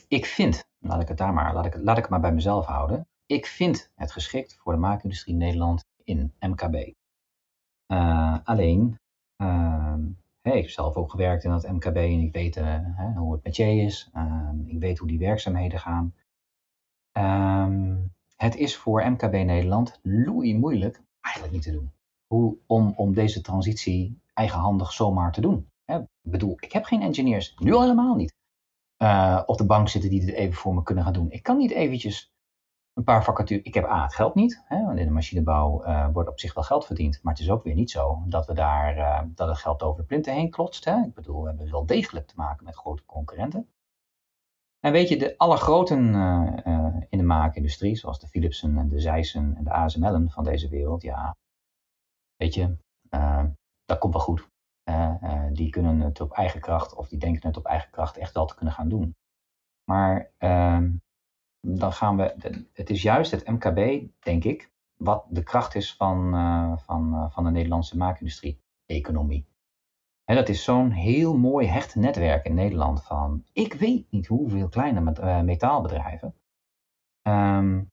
[0.09, 2.67] ik vind, laat ik het daar maar, laat ik, laat ik het maar bij mezelf
[2.67, 3.09] houden.
[3.27, 6.75] Ik vind het geschikt voor de maakindustrie in Nederland in MKB.
[6.75, 6.95] Uh,
[7.87, 8.99] eh, alleen,
[9.43, 9.95] uh,
[10.41, 13.45] hey, ik heb zelf ook gewerkt in dat MKB en ik weet uh, hoe het
[13.45, 14.11] met je is.
[14.67, 16.15] Ik weet hoe die werkzaamheden gaan.
[17.13, 21.93] Um, het is voor MKB Nederland loei moeilijk eigenlijk niet te doen.
[22.27, 25.71] Hoe, om, om deze transitie eigenhandig zomaar te doen.
[25.85, 25.99] Hè?
[25.99, 28.35] Ik bedoel, ik heb geen engineers, nu al helemaal niet
[29.03, 31.31] uh, op de bank zitten die dit even voor me kunnen gaan doen.
[31.31, 32.35] Ik kan niet eventjes
[32.95, 33.65] een paar vacatures.
[33.65, 34.63] Ik heb A, het geld niet.
[34.65, 37.23] Hè, want in de machinebouw uh, wordt op zich wel geld verdiend.
[37.23, 40.01] Maar het is ook weer niet zo dat we daar uh, dat het geld over
[40.01, 40.85] de plinten heen klotst.
[40.85, 41.03] Hè.
[41.03, 43.69] Ik bedoel, we hebben wel degelijk te maken met grote concurrenten.
[44.87, 45.99] En weet je, de alle groten
[47.09, 51.03] in de maakindustrie, zoals de Philipsen en de Zeissen en de ASML'en van deze wereld,
[51.03, 51.37] ja,
[52.37, 52.77] weet je,
[53.85, 54.49] dat komt wel goed.
[55.53, 58.47] Die kunnen het op eigen kracht, of die denken het op eigen kracht echt wel
[58.47, 59.17] te kunnen gaan doen.
[59.85, 60.85] Maar uh,
[61.61, 62.35] dan gaan we,
[62.73, 66.31] het is juist het MKB, denk ik, wat de kracht is van,
[66.81, 69.47] van, van de Nederlandse maakindustrie-economie.
[70.27, 74.69] En dat is zo'n heel mooi hecht netwerk in Nederland van, ik weet niet hoeveel
[74.69, 76.35] kleine met, metaalbedrijven.
[77.29, 77.91] Um,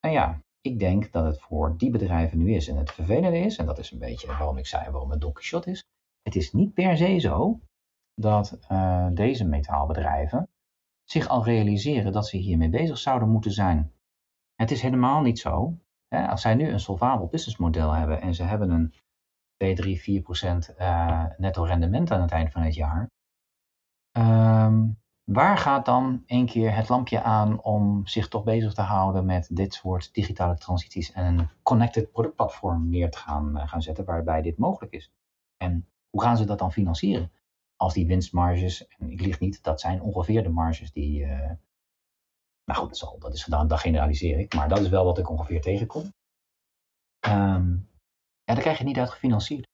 [0.00, 2.68] en ja, ik denk dat het voor die bedrijven nu is.
[2.68, 5.38] En het vervelende is, en dat is een beetje waarom ik zei waarom het Don
[5.40, 5.84] Shot is,
[6.22, 7.60] het is niet per se zo
[8.14, 10.48] dat uh, deze metaalbedrijven
[11.04, 13.92] zich al realiseren dat ze hiermee bezig zouden moeten zijn.
[14.54, 15.78] Het is helemaal niet zo.
[16.08, 18.94] Hè, als zij nu een solvabel businessmodel hebben en ze hebben een
[19.56, 23.10] 2, 3, 4 procent uh, netto rendement aan het eind van het jaar,
[24.16, 29.24] um, waar gaat dan een keer het lampje aan om zich toch bezig te houden
[29.24, 33.82] met dit soort digitale transities en een connected product platform neer te gaan, uh, gaan
[33.82, 35.10] zetten waarbij dit mogelijk is?
[35.56, 37.32] En hoe gaan ze dat dan financieren?
[37.76, 41.20] Als die winstmarges, en ik lieg niet, dat zijn ongeveer de marges die.
[41.20, 41.50] Uh,
[42.64, 45.18] nou goed, dat is, al, dat is dat generaliseer ik, maar dat is wel wat
[45.18, 46.12] ik ongeveer tegenkom.
[47.28, 47.88] Um,
[48.46, 49.68] ja, daar krijg je niet uit gefinancierd.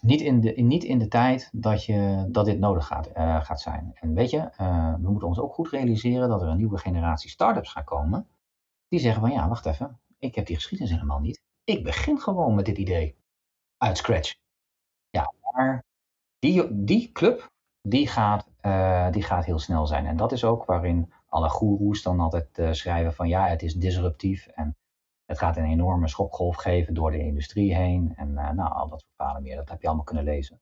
[0.00, 3.60] Niet in de, niet in de tijd dat, je, dat dit nodig gaat, uh, gaat
[3.60, 3.90] zijn.
[3.94, 7.30] En weet je, uh, we moeten ons ook goed realiseren dat er een nieuwe generatie
[7.30, 8.28] start-ups gaat komen.
[8.88, 11.42] Die zeggen van ja, wacht even, ik heb die geschiedenis helemaal niet.
[11.64, 13.16] Ik begin gewoon met dit idee.
[13.76, 14.34] Uit scratch.
[15.10, 15.84] Ja, maar
[16.38, 20.06] die, die club, die gaat, uh, die gaat heel snel zijn.
[20.06, 24.46] En dat is ook waarin alle goeroes dan altijd schrijven van ja, het is disruptief
[24.46, 24.76] en
[25.32, 28.12] het gaat een enorme schokgolf geven door de industrie heen.
[28.16, 30.60] En uh, nou, al dat soort verhalen meer, dat heb je allemaal kunnen lezen.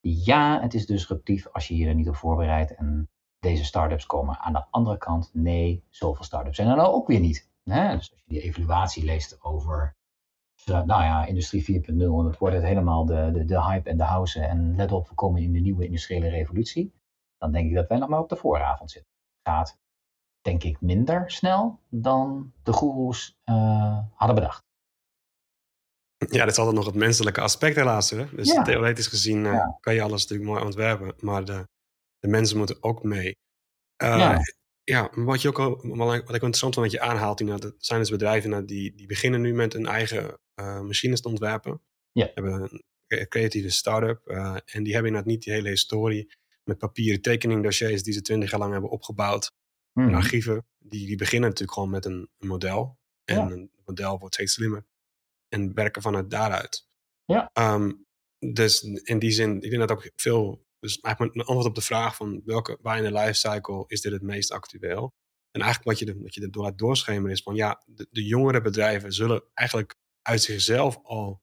[0.00, 4.38] Ja, het is disruptief als je je er niet op voorbereidt en deze start-ups komen.
[4.38, 7.50] Aan de andere kant, nee, zoveel start-ups zijn er nou ook weer niet.
[7.64, 7.96] Hè?
[7.96, 9.96] Dus als je die evaluatie leest over
[10.64, 14.04] nou ja, industrie 4.0, en dat wordt het helemaal de, de, de hype en de
[14.04, 14.40] house.
[14.40, 16.92] En let op, we komen in de nieuwe industriële revolutie.
[17.38, 19.12] Dan denk ik dat wij nog maar op de vooravond zitten.
[19.42, 19.78] Gaat,
[20.40, 24.62] denk ik, minder snel dan de goeroes uh, hadden bedacht.
[26.16, 28.10] Ja, dat is altijd nog het menselijke aspect helaas.
[28.10, 28.34] Hè?
[28.34, 31.68] Dus theoretisch gezien uh, kan je alles natuurlijk mooi ontwerpen, maar de,
[32.18, 33.36] de mensen moeten ook mee.
[34.02, 34.40] Uh, ja.
[34.82, 38.10] ja, wat, je ook al, wat ik interessant vond wat je aanhaalt, dat zijn dus
[38.10, 40.38] bedrijven die, die beginnen nu met een eigen
[40.82, 41.82] machines te ontwerpen.
[42.12, 42.30] Ja.
[42.34, 46.32] Hebben een creatieve start-up en die hebben inderdaad niet die hele historie
[46.64, 49.52] met papieren tekeningdossiers die ze twintig jaar lang hebben opgebouwd.
[49.92, 50.08] Mm.
[50.08, 52.98] En archieven, die, die beginnen natuurlijk gewoon met een, een model.
[53.24, 53.50] En ja.
[53.50, 54.86] een model wordt steeds slimmer.
[55.48, 56.86] En werken vanuit daaruit.
[57.24, 57.50] Ja.
[57.74, 58.06] Um,
[58.38, 60.68] dus in die zin, ik denk dat ook veel.
[60.78, 64.12] Dus eigenlijk een antwoord op de vraag van welke, waar in de lifecycle is dit
[64.12, 65.14] het meest actueel?
[65.50, 68.06] En eigenlijk wat je, de, wat je er door laat doorschemeren is van ja, de,
[68.10, 71.42] de jongere bedrijven zullen eigenlijk uit zichzelf al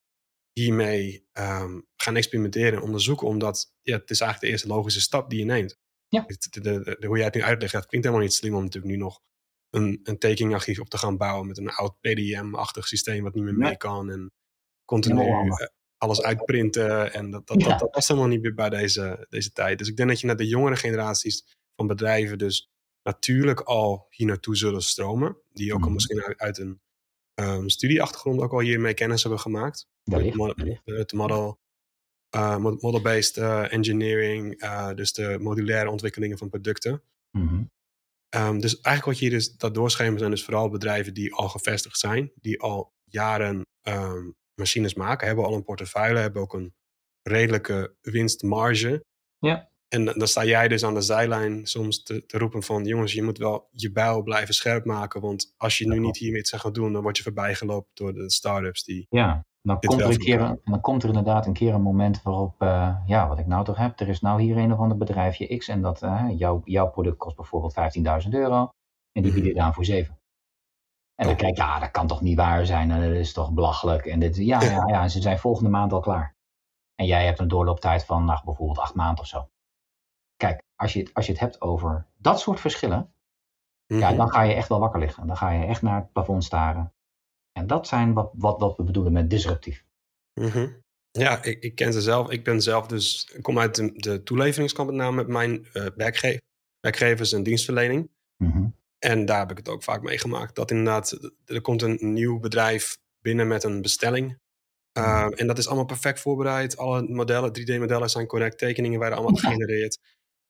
[0.52, 5.30] hiermee um, gaan experimenteren en onderzoeken, omdat ja, het is eigenlijk de eerste logische stap
[5.30, 5.80] die je neemt.
[6.10, 6.26] Ja.
[6.28, 9.00] De, de, hoe jij het nu uitlegt, dat klinkt helemaal niet slim om natuurlijk nu
[9.00, 9.22] nog
[9.70, 13.58] een, een tekeningarchief op te gaan bouwen met een oud PDM-achtig systeem wat niet meer
[13.58, 14.32] mee kan en
[14.86, 15.68] continu eh,
[15.98, 17.14] alles uitprinten.
[17.14, 19.78] En dat, dat, dat, dat, past helemaal niet meer bij deze, deze tijd.
[19.78, 22.70] Dus ik denk dat je naar de jongere generaties van bedrijven dus
[23.04, 25.38] natuurlijk al hier naartoe zullen stromen.
[25.54, 25.94] Die ook al mhm.
[25.94, 26.82] misschien uit, uit een
[27.36, 29.88] um, studieachtergrond ook al hiermee kennis hebben gemaakt.
[30.84, 31.60] Het model,
[32.36, 37.02] uh, model-based uh, engineering, uh, dus de modulaire ontwikkelingen van producten.
[37.32, 37.70] Mm
[38.36, 41.50] um, dus eigenlijk wat je hier dus dat doorschemert zijn dus vooral bedrijven die al
[41.50, 46.74] gevestigd zijn, die al jaren um, machines maken, hebben al een portefeuille, hebben ook een
[47.22, 49.06] redelijke winstmarge.
[49.40, 49.70] Ja.
[49.88, 52.86] En dan sta jij dus aan de zijlijn soms te, te, roepen van...
[52.86, 55.22] jongens, je moet wel je bijl blijven scherp maken...
[55.22, 56.94] want als je nu niet hiermee iets gaat doen...
[56.94, 59.06] dan word je voorbijgelopen door de start-ups die...
[59.10, 62.62] Ja, dan komt, er een keer, dan komt er inderdaad een keer een moment waarop...
[62.62, 64.00] Uh, ja, wat ik nou toch heb...
[64.00, 65.68] er is nou hier een of ander bedrijfje X...
[65.68, 67.76] en dat uh, jouw, jouw product kost bijvoorbeeld
[68.24, 68.70] 15.000 euro...
[69.12, 70.20] en die bieden je aan voor 7.
[71.16, 72.92] En dan kijk je, ja, dat kan toch niet waar zijn...
[72.92, 74.06] en dat is toch belachelijk.
[74.06, 76.36] En dit, ja, ja, ja, en ze zijn volgende maand al klaar.
[76.96, 79.50] En jij hebt een doorlooptijd van nou, bijvoorbeeld acht maanden of zo.
[80.36, 83.14] Kijk, als je, het, als je het hebt over dat soort verschillen,
[83.86, 84.18] ja, mhm.
[84.18, 85.28] dan ga je echt wel wakker liggen.
[85.28, 86.94] Dan ga je echt naar het plafond staren.
[87.58, 89.86] En dat zijn wat, wat, wat we bedoelen met disruptief.
[90.34, 90.68] Mhm.
[91.12, 92.30] Ja, ik, ik, ken ze zelf.
[92.30, 95.86] Ik ben zelf dus, ik kom uit de, de toeleveringskant met name met mijn uh,
[95.96, 96.42] werkgever,
[96.80, 98.10] werkgevers en dienstverlening.
[98.44, 100.56] Mm En daar heb ik het ook vaak meegemaakt.
[100.56, 104.38] Dat inderdaad, er komt een nieuw bedrijf binnen met een bestelling.
[104.98, 106.78] Uh, en dat is allemaal perfect voorbereid.
[106.78, 108.58] Alle modellen, 3D-modellen zijn correct.
[108.58, 110.00] Tekeningen werden allemaal gegenereerd.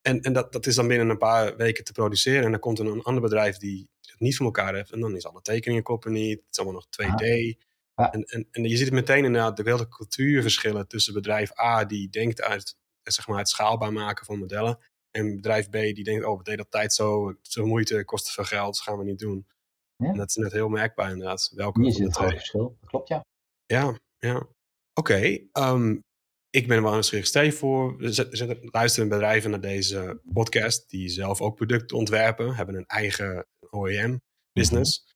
[0.01, 2.43] En, en dat, dat is dan binnen een paar weken te produceren.
[2.43, 4.91] En dan komt er een ander bedrijf die het niet voor elkaar heeft.
[4.91, 6.39] En dan is alle tekeningen kloppen niet.
[6.39, 7.57] Het is allemaal nog 2D.
[7.95, 12.09] En, en, en je ziet het meteen inderdaad de hele cultuurverschillen tussen bedrijf A die
[12.09, 14.77] denkt uit zeg maar, het schaalbaar maken van modellen.
[15.11, 18.31] En bedrijf B die denkt, oh, we deden dat tijd zo, zo moeite, kost te
[18.31, 19.47] veel geld, dat gaan we niet doen.
[19.95, 20.09] Ja.
[20.09, 21.51] En dat is net heel merkbaar inderdaad.
[21.55, 23.25] Welke ziet het verschil, dat klopt ja.
[23.65, 24.35] Ja, ja.
[24.37, 24.49] Oké,
[24.93, 25.97] okay, um, ehm,
[26.49, 27.27] ik ben wel nieuwsgierig.
[27.27, 32.75] Stel je voor, we luisteren bedrijven naar deze podcast die zelf ook producten ontwerpen, hebben
[32.75, 34.99] een eigen OEM-business.
[34.99, 35.15] Mhm.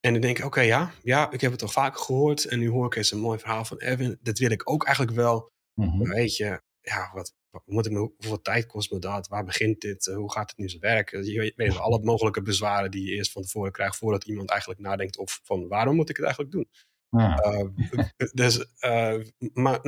[0.00, 2.44] En dan denk ik, oké, ja, ja, ik heb het toch vaak gehoord.
[2.44, 4.16] En nu hoor ik eens een mooi verhaal van Evan.
[4.20, 5.50] Dat wil ik ook eigenlijk wel.
[5.74, 9.28] Mm weet je, ja, wat, wat moet ik me, hoeveel tijd kost me dat?
[9.28, 10.04] Waar begint dit?
[10.04, 11.24] Hoe gaat het nu zo werken?
[11.24, 15.18] Je weet alle mogelijke bezwaren die je eerst van tevoren krijgt voordat iemand eigenlijk nadenkt
[15.18, 16.68] of van waarom moet ik het eigenlijk doen?
[17.16, 17.44] Ja.
[17.44, 19.80] Uh, dus uh, maar,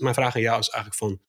[0.00, 1.20] mijn vraag aan jou is eigenlijk van,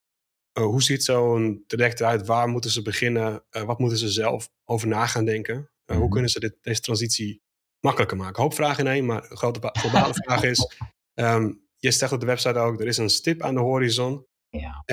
[0.54, 2.26] uh, hoe ziet zo'n traject eruit?
[2.26, 3.44] Waar moeten ze beginnen?
[3.50, 5.70] wat moeten ze zelf over na gaan denken?
[5.86, 6.10] Hoe mhm.
[6.10, 7.42] kunnen ze dit, deze transitie
[7.80, 8.42] makkelijker maken?
[8.42, 10.78] Hoop vragen in één, maar een grote globale vraag is,
[11.14, 14.26] um, je stelt op de website ook, er is een stip aan de horizon.
[14.50, 14.84] Ja.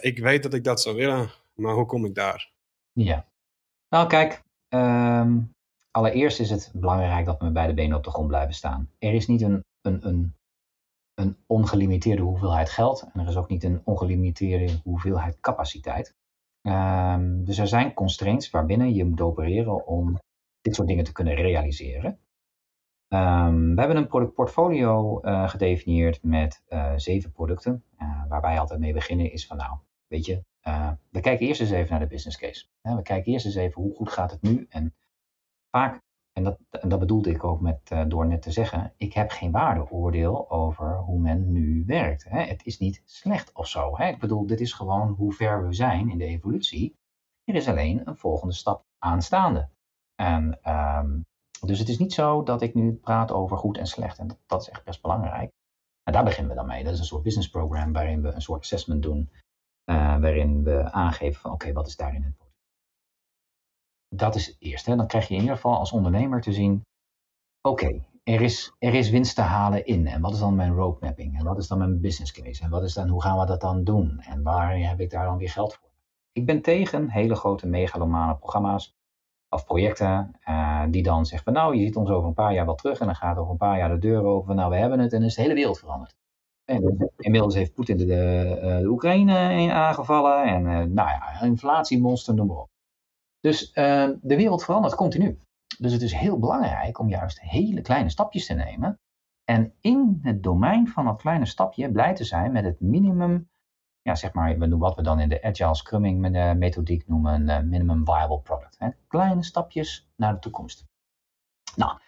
[0.00, 2.52] ik weet dat ik dat zou willen, maar hoe kom ik daar?
[2.92, 3.26] Ja,
[3.88, 5.52] nou kijk, um,
[5.90, 8.90] allereerst is het belangrijk dat we bij de benen op de grond blijven staan.
[8.98, 10.34] Er is niet een een, een,
[11.14, 16.14] een ongelimiteerde hoeveelheid geld en er is ook niet een ongelimiteerde hoeveelheid capaciteit.
[16.62, 20.18] Um, dus er zijn constraints waarbinnen je moet opereren om
[20.60, 22.18] dit soort dingen te kunnen realiseren.
[23.08, 28.58] Um, we hebben een product portfolio uh, gedefinieerd met uh, zeven producten, uh, waar wij
[28.58, 30.44] altijd mee beginnen is van nou, weet je,
[31.10, 32.66] we kijken eerst eens even naar de business case.
[32.80, 34.94] we kijken eerst eens even hoe goed gaat het nu en
[35.70, 39.12] vaak en dat, en dat bedoelde ik ook met, uh, door net te zeggen, ik
[39.12, 42.24] heb geen waardeoordeel over hoe men nu werkt.
[42.24, 42.42] Hè.
[42.42, 43.96] Het is niet slecht of zo.
[43.96, 44.08] Hè.
[44.08, 46.96] Ik bedoel, dit is gewoon hoe ver we zijn in de evolutie.
[47.44, 49.68] Er is alleen een volgende stap aanstaande.
[50.14, 51.24] En, um,
[51.66, 54.18] dus het is niet zo dat ik nu praat over goed en slecht.
[54.18, 55.50] En dat, is echt best belangrijk.
[56.02, 56.84] En daar beginnen we dan mee.
[56.84, 59.30] Dat is een soort business program waarin we een soort assessment doen.
[59.90, 62.36] Uh, waarin we aangeven van oké, wat is daarin het
[64.14, 64.96] dat is het eerste.
[64.96, 66.84] Dan krijg je in ieder geval als ondernemer te zien,
[67.68, 70.06] oké, er, is, er is winst te halen in.
[70.06, 71.38] En wat is dan mijn roadmapping?
[71.38, 72.62] En wat is dan mijn business case?
[72.62, 74.20] En wat is dan, hoe gaan we dat dan doen?
[74.20, 75.90] En waar heb ik daar dan weer geld voor?
[76.32, 78.94] Ik ben tegen hele grote megalomane programma's
[79.48, 82.74] of projecten uh, die dan zeggen nou, je ziet ons over een paar jaar wel
[82.74, 85.12] terug en dan gaat over een paar jaar de deur open nou, we hebben het
[85.12, 86.16] en is de hele wereld veranderd.
[86.64, 92.46] En inmiddels heeft Poetin de, de, de Oekraïne aangevallen en uh, nou ja, inflatiemonster, noem
[92.46, 92.71] maar op.
[93.42, 95.38] Dus uh, de wereld verandert continu.
[95.78, 98.98] Dus het is heel belangrijk om juist hele kleine stapjes te nemen.
[99.44, 103.50] En in het domein van dat kleine stapje blij te zijn met het minimum,
[104.02, 106.20] ja, zeg maar, wat we dan in de agile scrumming
[106.58, 108.76] methodiek noemen, uh, minimum viable product.
[108.78, 108.88] Hè.
[109.08, 110.84] Kleine stapjes naar de toekomst.
[111.76, 111.98] Nou,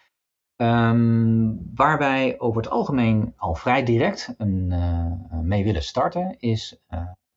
[0.56, 6.84] Um, waar wij over het algemeen al vrij direct een, uh, mee willen starten is,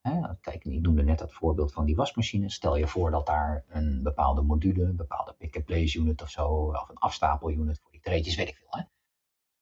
[0.07, 2.49] hè, kijk, ik noemde net dat voorbeeld van die wasmachine.
[2.49, 6.89] Stel je voor dat daar een bepaalde module, een bepaalde pick-and-place unit of zo, of
[6.89, 8.67] een afstapelunit voor die treetjes, weet ik veel.
[8.69, 8.81] Hè?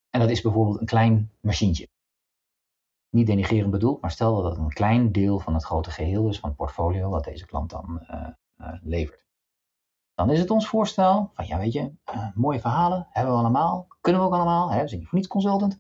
[0.10, 1.88] En dat is bijvoorbeeld een klein machientje.
[3.10, 6.39] Niet denigerend bedoeld, maar stel dat het een klein deel van het grote geheel is
[6.39, 9.25] van het portfolio wat deze klant dan uh, levert.
[10.13, 13.88] Dan is het ons voorstel van, ja weet je, uh, mooie verhalen, hebben we allemaal,
[14.01, 15.79] kunnen we ook allemaal, hè, we zijn niet voor niets consultant.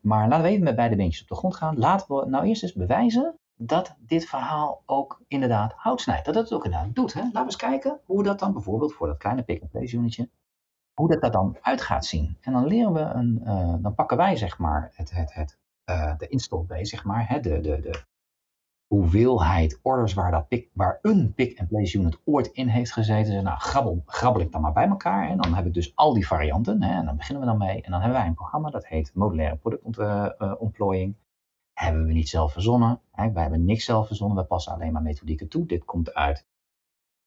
[0.00, 1.78] Maar laten we even met beide beentjes op de grond gaan.
[1.78, 6.24] Laten we nou eerst eens bewijzen dat dit verhaal ook inderdaad hout snijdt.
[6.24, 7.12] Dat het ook inderdaad doet.
[7.12, 7.20] Hè?
[7.20, 10.30] Laten we eens kijken hoe dat dan bijvoorbeeld voor dat kleine pick-and-place unitje,
[10.94, 12.36] hoe dat er dan uit gaat zien.
[12.40, 15.58] En dan leren we een, uh, dan pakken wij zeg maar het, het, het,
[16.18, 18.04] de install base, zeg maar, hè, de, de, de,
[18.86, 23.44] hoeveelheid orders waar, dat pick, waar een pick-and-place unit ooit in heeft gezeten.
[23.44, 25.28] Nou, grabbel, grabbel ik dan maar bij elkaar.
[25.28, 26.82] En dan heb ik dus al die varianten.
[26.82, 27.82] Hè, en dan beginnen we dan mee.
[27.82, 31.16] En dan hebben wij een programma dat heet modulaire productontplooiing.
[31.78, 33.00] Hebben we niet zelf verzonnen.
[33.12, 34.36] Hè, wij hebben niks zelf verzonnen.
[34.36, 35.66] We passen alleen maar methodieken toe.
[35.66, 36.46] Dit komt uit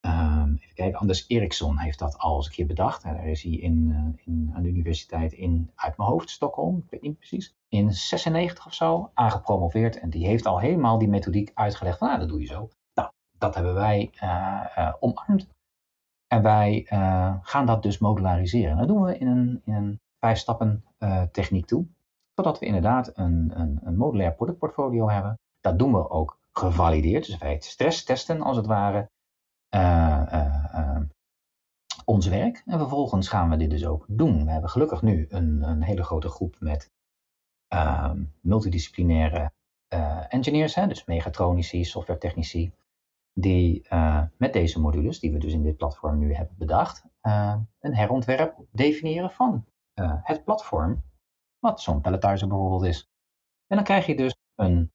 [0.06, 3.02] Um, even kijken, Anders Eriksson heeft dat al eens een keer bedacht.
[3.02, 6.90] Daar is hij in, uh, in, aan de universiteit in, uit mijn hoofd, Stockholm, ik
[6.90, 9.98] weet niet precies, in 96 of zo, aangepromoveerd.
[9.98, 12.68] En die heeft al helemaal die methodiek uitgelegd van, nou, dat doe je zo.
[12.94, 15.48] Nou, dat hebben wij uh, uh, omarmd.
[16.26, 16.86] En wij
[17.42, 18.76] gaan dat dus modulariseren.
[18.76, 20.84] Dat doen we in een, in een vijf stappen
[21.32, 21.86] techniek toe.
[22.40, 25.38] Zodat we inderdaad een, een, een modulair productportfolio hebben.
[25.60, 27.26] Dat doen we ook gevalideerd.
[27.26, 29.10] Dus wij stress testen als het ware
[29.74, 31.00] uh,
[32.04, 32.62] ons werk.
[32.66, 34.44] En vervolgens gaan we dit dus ook doen.
[34.44, 36.90] We hebben gelukkig nu een, een hele grote groep met
[37.68, 39.52] ehm, multidisciplinaire
[40.28, 42.72] engineers, hè, dus megatronici, softwaretechnici,
[43.32, 43.86] die
[44.36, 47.04] met deze modules, die we dus in dit platform nu hebben bedacht,
[47.80, 49.64] een herontwerp definiëren van
[50.22, 51.02] het platform,
[51.60, 53.08] wat zo'n palletizer bijvoorbeeld is.
[53.66, 54.92] En dan krijg je dus een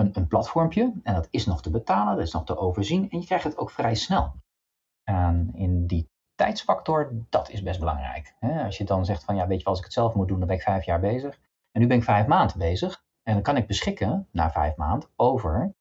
[0.00, 3.20] een, een platformpje en dat is nog te betalen, dat is nog te overzien en
[3.20, 4.32] je krijgt het ook vrij snel.
[5.04, 8.34] En in die tijdsfactor, dat is best belangrijk.
[8.40, 10.38] Als je dan zegt van ja, weet je wel, als ik het zelf moet doen,
[10.38, 11.38] dan ben ik vijf jaar bezig.
[11.72, 15.08] En nu ben ik vijf maanden bezig en dan kan ik beschikken na vijf maanden
[15.16, 15.74] over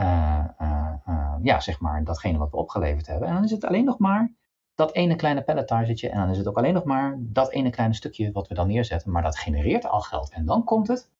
[0.00, 3.28] uh, uh, uh, ja, zeg maar datgene wat we opgeleverd hebben.
[3.28, 4.32] En dan is het alleen nog maar
[4.74, 7.94] dat ene kleine palletizer en dan is het ook alleen nog maar dat ene kleine
[7.94, 10.30] stukje wat we dan neerzetten, maar dat genereert al geld.
[10.30, 11.10] En dan komt het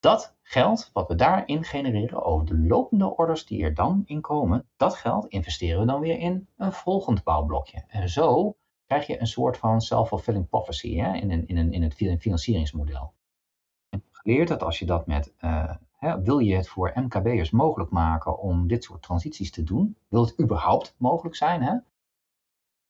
[0.00, 4.68] dat geld wat we daarin genereren over de lopende orders die er dan in komen,
[4.76, 7.84] dat geld investeren we dan weer in een volgend bouwblokje.
[7.88, 11.82] En zo krijg je een soort van self-fulfilling prophecy hè, in, een, in, een, in
[11.82, 13.12] het financieringsmodel.
[13.88, 17.90] En geleerd dat als je dat met, uh, hè, wil je het voor MKB'ers mogelijk
[17.90, 21.76] maken om dit soort transities te doen, wil het überhaupt mogelijk zijn, hè,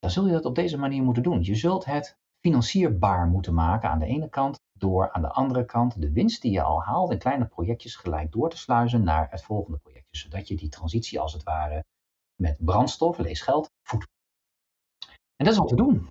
[0.03, 1.43] dan zul je dat op deze manier moeten doen.
[1.43, 6.01] Je zult het financierbaar moeten maken aan de ene kant door aan de andere kant
[6.01, 9.43] de winst die je al haalt in kleine projectjes gelijk door te sluizen naar het
[9.43, 11.83] volgende projectje, zodat je die transitie als het ware
[12.35, 14.07] met brandstof, lees geld, voedt.
[15.35, 16.09] En dat is wat we doen.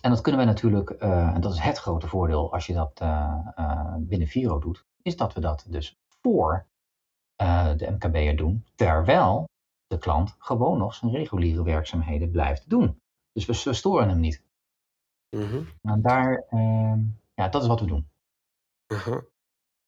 [0.00, 3.00] En dat kunnen we natuurlijk, uh, en dat is het grote voordeel als je dat
[3.02, 6.66] uh, uh, binnen Viro doet, is dat we dat dus voor
[7.76, 9.48] de MKB'er doen, terwijl
[9.90, 13.00] de klant gewoon nog zijn reguliere werkzaamheden blijft doen.
[13.32, 14.42] Dus we, we storen hem niet.
[15.36, 15.66] Mm -hmm.
[15.82, 17.00] En daar, ehm,
[17.34, 18.10] ja, dat is wat we doen.
[18.92, 19.22] Uh -huh.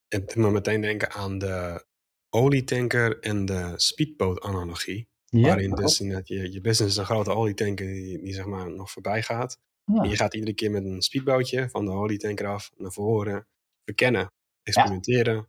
[0.09, 1.87] Het me meteen denken aan de
[2.29, 5.09] olietanker en de speedboot-analogie.
[5.25, 8.71] Ja, waarin dus inderdaad je, je business is een grote olietanker die, die zeg maar
[8.71, 9.59] nog voorbij gaat.
[9.85, 10.03] Ja.
[10.03, 13.47] En je gaat iedere keer met een speedbootje van de olietanker af naar voren
[13.85, 15.35] verkennen, experimenteren.
[15.35, 15.49] Ja.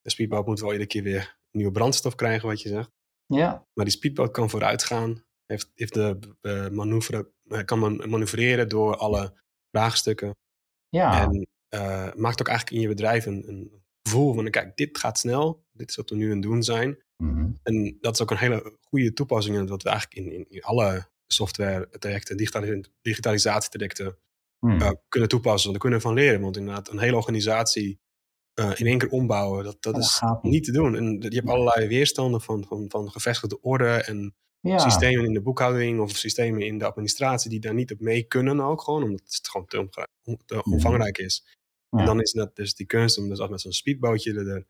[0.00, 2.90] De speedboot moet wel iedere keer weer nieuwe brandstof krijgen, wat je zegt.
[3.34, 3.66] Ja.
[3.72, 7.30] Maar die speedboot kan vooruit gaan, heeft, heeft de uh, manoeuvre,
[7.64, 9.32] kan manoeuvreren door alle
[9.70, 10.36] vraagstukken
[10.90, 11.22] ja.
[11.22, 15.18] En uh, maakt ook eigenlijk in je bedrijf een, een, gevoel van, kijk, dit gaat
[15.18, 17.02] snel, dit is wat we nu aan het doen zijn.
[17.16, 17.58] Mm -hmm.
[17.62, 20.62] En dat is ook een hele goede toepassing in wat we eigenlijk in, in, in
[20.62, 24.18] alle software trajecten, digitalis digitalisatietrajecten
[24.58, 24.80] mm.
[24.80, 25.70] uh, kunnen toepassen.
[25.70, 28.00] Daar kunnen we van leren, want inderdaad een hele organisatie
[28.54, 30.52] uh, in één keer ombouwen, dat, dat, dat is niet.
[30.52, 30.96] niet te doen.
[30.96, 34.78] En je hebt allerlei weerstanden van, van, van gevestigde orde en ja.
[34.78, 38.60] systemen in de boekhouding of systemen in de administratie die daar niet op mee kunnen
[38.60, 40.08] ook gewoon, omdat het gewoon te,
[40.46, 41.44] te omvangrijk is.
[41.88, 41.98] Ja.
[41.98, 44.66] En dan is het dus die kunst om dus met zo'n speedbootje er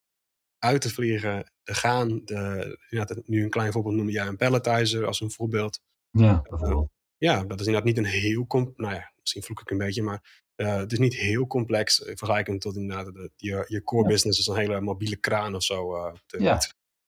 [0.58, 2.20] uit te vliegen, te gaan.
[2.24, 5.80] De, inderdaad, nu een klein voorbeeld noemen, ja, een palletizer als een voorbeeld.
[6.10, 6.82] Ja, bijvoorbeeld.
[6.82, 8.44] Uh, ja, dat is inderdaad niet een heel,
[8.76, 12.06] nou ja, misschien vloek ik een beetje, maar uh, het is niet heel complex uh,
[12.06, 14.08] vergelijkend tot inderdaad de, je, je core ja.
[14.08, 16.12] business is een hele mobiele kraan of zo.
[16.26, 16.58] ja.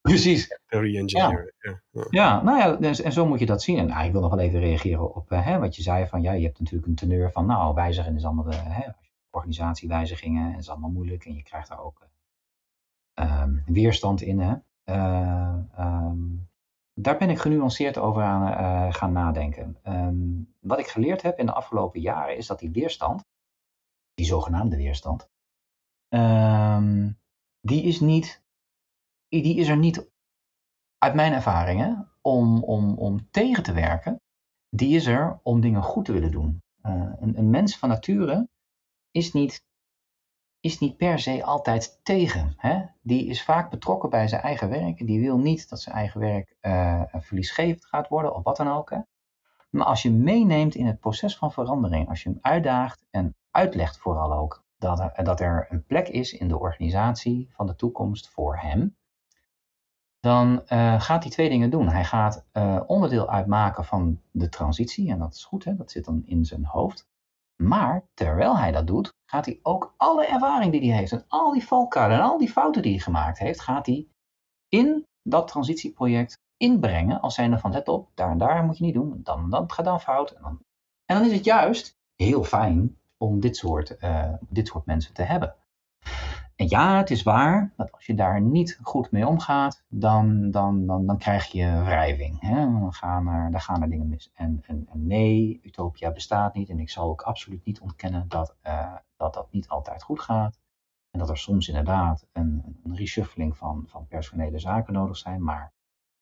[0.00, 0.58] Precies.
[0.66, 1.54] Re-engineeren.
[1.58, 1.82] Ja.
[1.90, 2.06] Ja.
[2.10, 2.42] ja.
[2.42, 3.78] nou ja, dus, en zo moet je dat zien.
[3.78, 6.32] En nou, ik wil nog wel even reageren op hè, wat je zei van ja,
[6.32, 8.90] je hebt natuurlijk een teneur van nou, wijzigen is allemaal de hè,
[9.30, 12.08] organisatiewijzigingen, is allemaal moeilijk en je krijgt daar ook
[13.20, 14.40] uh, weerstand in.
[14.40, 14.54] Hè.
[14.84, 16.50] Uh, um,
[17.02, 19.76] daar ben ik genuanceerd over aan uh, gaan nadenken.
[19.86, 23.24] Um, wat ik geleerd heb in de afgelopen jaren is dat die weerstand,
[24.14, 25.28] die zogenaamde weerstand,
[26.08, 27.18] um,
[27.60, 28.42] die is niet,
[29.28, 30.10] die is er niet
[30.98, 34.20] uit mijn ervaringen om, om, om tegen te werken.
[34.68, 36.62] Die is er om dingen goed te willen doen.
[36.82, 38.48] Uh, een, een mens van nature
[39.10, 39.64] is niet
[40.62, 42.54] is niet per se altijd tegen.
[42.56, 42.82] Hè?
[43.00, 45.06] Die is vaak betrokken bij zijn eigen werk.
[45.06, 48.90] Die wil niet dat zijn eigen werk uh, verliesgevend gaat worden of wat dan ook.
[48.90, 48.98] Hè?
[49.70, 53.98] Maar als je meeneemt in het proces van verandering, als je hem uitdaagt en uitlegt
[53.98, 58.28] vooral ook dat er, dat er een plek is in de organisatie van de toekomst
[58.28, 58.96] voor hem,
[60.20, 61.88] dan uh, gaat hij twee dingen doen.
[61.88, 65.76] Hij gaat uh, onderdeel uitmaken van de transitie, en dat is goed, hè?
[65.76, 67.08] dat zit dan in zijn hoofd.
[67.56, 71.52] Maar terwijl hij dat doet, gaat hij ook alle ervaring die hij heeft en al
[71.52, 74.06] die valkuilen en al die fouten die hij gemaakt heeft, gaat hij
[74.68, 78.94] in dat transitieproject inbrengen als zijnde van let op, daar en daar moet je niet
[78.94, 80.30] doen, dan, dat gaat dan fout.
[80.30, 80.60] En dan,
[81.04, 85.22] en dan is het juist heel fijn om dit soort, uh, dit soort mensen te
[85.22, 85.56] hebben.
[86.62, 90.86] En ja, het is waar dat als je daar niet goed mee omgaat, dan, dan,
[90.86, 92.40] dan, dan krijg je wrijving.
[92.40, 92.54] Hè?
[92.54, 94.30] Dan, gaan er, dan gaan er dingen mis.
[94.34, 96.68] En, en, nee, utopia bestaat niet.
[96.68, 100.58] En ik zal ook absoluut niet ontkennen dat, uh, dat dat niet altijd goed gaat.
[101.10, 105.44] En dat er soms inderdaad een, een reshuffling van, van personele zaken nodig zijn.
[105.44, 105.72] Maar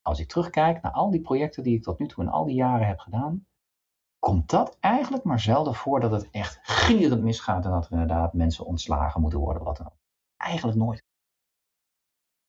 [0.03, 2.55] als ik terugkijk naar al die projecten die ik tot nu toe in al die
[2.55, 3.47] jaren heb gedaan,
[4.19, 8.33] komt dat eigenlijk maar zelden voor dat het echt gierend misgaat en dat er inderdaad
[8.33, 10.00] mensen ontslagen moeten worden, wat dan ook.
[10.41, 11.03] Eigenlijk nooit.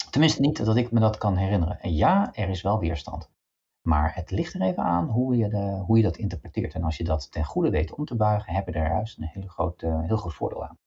[0.09, 1.79] Tenminste niet dat ik me dat kan herinneren.
[1.79, 3.29] En ja, er is wel weerstand.
[3.81, 6.73] Maar het ligt er even aan hoe je, de, hoe je dat interpreteert.
[6.73, 9.23] En als je dat ten goede weet om te buigen, heb je daar juist een
[9.23, 10.77] hele groot, uh, heel groot voordeel aan.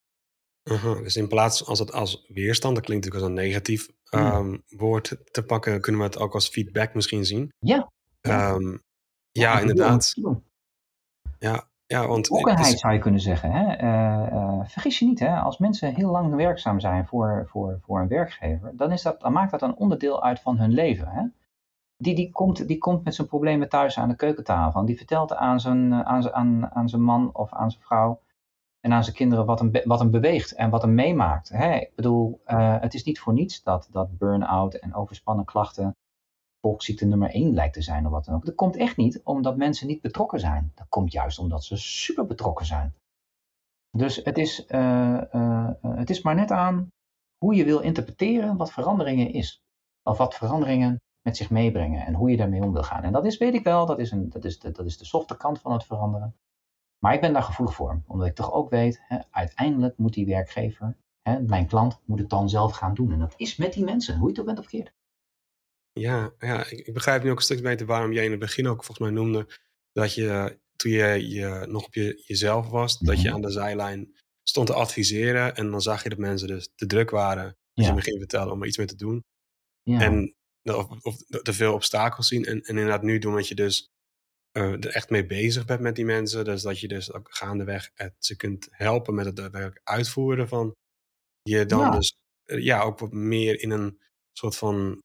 [0.64, 0.98] Uh -huh.
[0.98, 5.16] Dus in plaats als het als weerstand, dat klinkt natuurlijk als een negatief um, woord
[5.30, 7.52] te pakken, kunnen we het ook als feedback misschien zien.
[7.58, 7.92] Ja.
[8.20, 8.82] Ja, um,
[9.30, 10.14] ja inderdaad.
[11.38, 12.26] Ja, ja, want
[12.78, 13.50] zou je kunnen zeggen.
[13.50, 13.82] Hè?
[13.82, 15.36] Uh, uh, vergis je niet, hè?
[15.36, 19.32] als mensen heel lang werkzaam zijn voor, voor, voor een werkgever, dan, is dat, dan
[19.32, 21.08] maakt dat een onderdeel uit van hun leven.
[21.08, 21.22] Hè?
[21.96, 24.80] Die, die, komt, die komt met zijn problemen thuis aan de keukentafel.
[24.80, 28.20] En die vertelt aan zijn, eh, aan, aan, aan zijn man of aan zijn vrouw
[28.80, 31.48] en aan zijn kinderen wat hem, wat hem beweegt en wat hem meemaakt.
[31.48, 31.74] Hè?
[31.74, 35.96] Ik bedoel, uh, het is niet voor niets dat, dat burn-out en overspannen klachten
[36.64, 38.44] volksziekte nummer één lijkt te zijn of wat dan ook.
[38.44, 40.72] Dat komt echt niet omdat mensen niet betrokken zijn.
[40.74, 42.94] Dat komt juist omdat ze super betrokken zijn.
[43.90, 46.88] Dus het is, uh, uh, het is maar net aan
[47.38, 49.62] hoe je wil interpreteren wat veranderingen is.
[50.02, 53.02] Of wat veranderingen met zich meebrengen en hoe je daarmee om wil gaan.
[53.02, 55.04] En dat is, weet ik wel, dat is, een, dat is, de, dat is de
[55.04, 56.34] softe kant van het veranderen.
[56.98, 60.26] Maar ik ben daar gevoelig voor, omdat ik toch ook weet, hè, uiteindelijk moet die
[60.26, 63.12] werkgever, hè, mijn klant, moet het dan zelf gaan doen.
[63.12, 64.94] En dat is met die mensen, hoe je het ook bent of verkeerd.
[66.00, 68.66] Ja, ja ik, ik, begrijp nu ook een stuk beter waarom jij in het begin
[68.66, 69.46] ook volgens mij noemde
[69.92, 73.34] dat je toen je, je nog op je, jezelf was, dat je mhm.
[73.34, 77.10] aan de zijlijn stond te adviseren en dan zag je dat mensen dus te druk
[77.10, 77.56] waren.
[77.74, 77.94] Dus ja.
[77.94, 79.24] je vertellen om er iets mee te doen.
[79.82, 80.00] Ja.
[80.00, 82.44] En of, of te veel obstakels zien.
[82.44, 83.88] En, en inderdaad nu doen wat je dus
[84.56, 86.44] uh, er echt mee bezig bent met die mensen.
[86.44, 90.74] Dus dat je dus ook gaandeweg het, ze kunt helpen met het daadwerkelijk uitvoeren van
[91.42, 91.90] je dan ja.
[91.90, 94.00] dus uh, ja, ook wat meer in een
[94.32, 95.02] soort van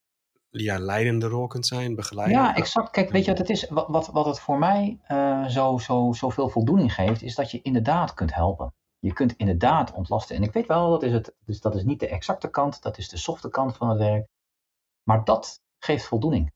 [0.50, 2.38] ja, leidende rol kunt zijn, begeleiden.
[2.38, 2.90] Ja, exact.
[2.90, 3.70] Kijk, weet je wat het is?
[3.70, 7.62] Wat, wat, wat het voor mij uh, zo, zo, zoveel voldoening geeft, is dat je
[7.62, 8.74] inderdaad kunt helpen.
[9.00, 10.36] Je kunt inderdaad ontlasten.
[10.36, 12.98] En ik weet wel, dat is, het, dus dat is niet de exacte kant, dat
[12.98, 14.28] is de softe kant van het werk.
[15.04, 16.52] Maar dat geeft voldoening.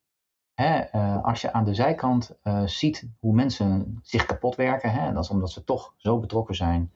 [0.54, 5.14] Hè, uh, als je aan de zijkant uh, ziet hoe mensen zich kapot werken, hè,
[5.14, 6.94] dat is omdat ze toch zo betrokken zijn.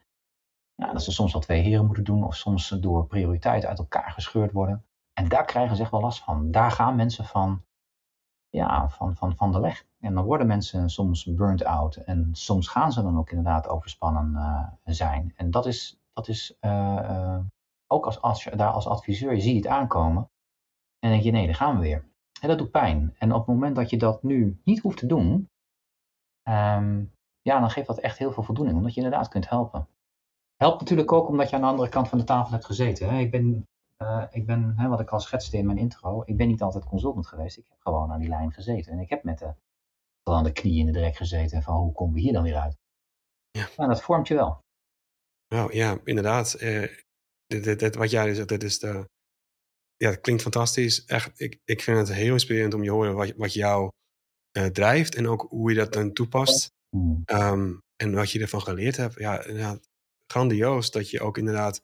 [0.76, 4.12] Ja, dat ze soms wel twee heren moeten doen, of soms door prioriteit uit elkaar
[4.12, 4.86] gescheurd worden.
[5.18, 6.51] En daar krijgen ze echt wel last van.
[6.51, 7.63] Daar gaan mensen van,
[8.49, 9.86] ja, van, van, van de leg.
[9.99, 11.95] En dan worden mensen soms burnt out.
[11.95, 15.34] En soms gaan ze dan ook inderdaad overspannen uh, zijn.
[15.36, 17.39] En dat is, dat is uh, uh,
[17.88, 20.30] ook als, als je daar als adviseur, je ziet het aankomen.
[20.99, 22.05] En denk je, nee, daar gaan we weer.
[22.41, 23.15] En dat doet pijn.
[23.18, 25.49] En op het moment dat je dat nu niet hoeft te doen,
[26.49, 28.78] um, ja, dan geeft dat echt heel veel voldoening.
[28.78, 29.88] Omdat je inderdaad kunt helpen.
[30.55, 33.09] Helpt natuurlijk ook omdat je aan de andere kant van de tafel hebt gezeten.
[33.09, 33.20] Hè?
[33.20, 33.68] Ik ben
[34.04, 36.86] uh, ik ben, hè, wat ik al schetste in mijn intro, ik ben niet altijd
[36.86, 37.58] consultant geweest.
[37.58, 38.91] Ik heb gewoon aan die lijn gezeten.
[38.91, 39.54] En ik heb met de,
[40.24, 42.78] aan de knie in de drek gezeten van hoe komen we hier dan weer uit?
[43.52, 43.68] Ja.
[43.78, 44.60] Nou, dat vormt je wel.
[45.48, 46.62] Nou ja, inderdaad.
[46.62, 46.95] Uh,
[47.45, 49.10] dit, dit, dit, wat jij zegt, dit is de,
[49.95, 51.06] ja, het klinkt fantastisch.
[51.06, 53.91] Echt, ik, ik vind het heel inspirerend om je te horen wat, wat jou
[54.58, 56.76] uh, drijft en ook hoe je dat dan toepast.
[57.26, 59.14] Um, en wat je ervan geleerd hebt.
[59.14, 59.80] Ja,
[60.32, 61.82] grandioos dat je ook inderdaad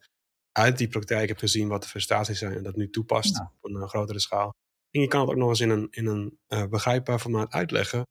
[0.58, 3.88] uit die praktijk hebt gezien wat de frustraties zijn en dat nu toepast op een
[3.88, 4.52] grotere schaal.
[4.90, 8.06] En je kan het ook nog eens in een, in een uh, begrijpbaar formaat uitleggen.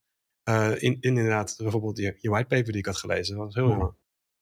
[0.49, 3.35] Uh, in, in, inderdaad, bijvoorbeeld je, je whitepaper die ik had gelezen.
[3.35, 3.97] Dat was heel, heel,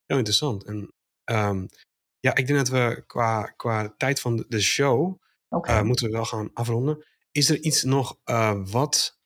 [0.05, 0.63] heel interessant.
[0.63, 0.93] En
[1.31, 1.67] um,
[2.19, 5.79] ja, ik denk dat we qua, qua tijd van de show okay.
[5.79, 7.05] uh, moeten we wel gaan afronden.
[7.31, 8.19] Is er iets nog
[8.65, 9.19] wat,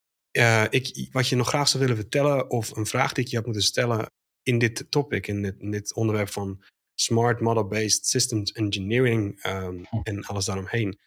[0.70, 3.46] ik, wat je nog graag zou willen vertellen of een vraag die ik je had
[3.46, 4.12] moeten stellen
[4.44, 6.64] in dit topic, in dit, in dit onderwerp van
[6.96, 11.00] smart model-based systems engineering um, en alles daaromheen?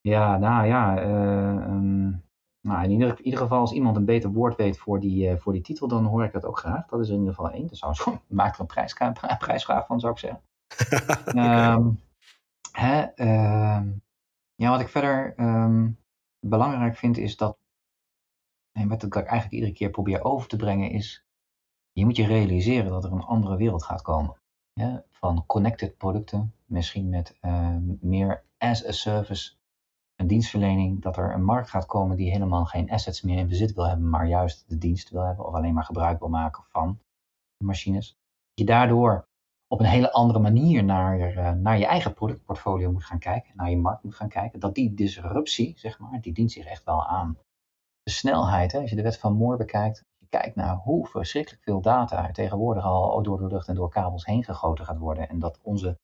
[0.00, 2.24] Ja, nou ja, uh, um,
[2.60, 5.52] nou in ieder, ieder, geval als iemand een beter woord weet voor die, uh, voor
[5.52, 6.86] die titel, dan hoor ik dat ook graag.
[6.86, 7.66] Dat is in ieder geval één.
[7.66, 7.82] Dus
[8.28, 10.42] maak er een, prijs, een prijsvraag van, zou ik zeggen.
[11.28, 11.72] okay.
[11.72, 12.00] um,
[12.72, 13.06] hè,
[14.54, 15.34] ja, wat ik verder
[16.40, 17.58] belangrijk vind is dat,
[18.72, 21.24] en wat ik eigenlijk iedere keer probeer over te brengen, is
[21.92, 24.39] je moet je realiseren dat er een andere wereld gaat komen.
[25.10, 29.52] Van connected producten, misschien met uh, meer as a service,
[30.16, 33.74] een dienstverlening, dat er een markt gaat komen die helemaal geen assets meer in bezit
[33.74, 36.98] wil hebben, maar juist de dienst wil hebben of alleen maar gebruik wil maken van
[37.64, 38.18] machines.
[38.54, 39.28] Je daardoor
[39.72, 43.70] op een hele andere manier naar, uh, naar je eigen productportfolio moet gaan kijken, naar
[43.70, 44.60] je markt moet gaan kijken.
[44.60, 47.38] Dat die disruptie, zeg maar, die dient zich echt wel aan
[48.02, 48.72] de snelheid.
[48.72, 48.80] Hè?
[48.80, 52.84] Als je de wet van Moore bekijkt, kijkt naar hoe verschrikkelijk veel data er tegenwoordig
[52.84, 55.28] al door de lucht en door kabels heen gegoten gaat worden.
[55.28, 55.98] En dat onze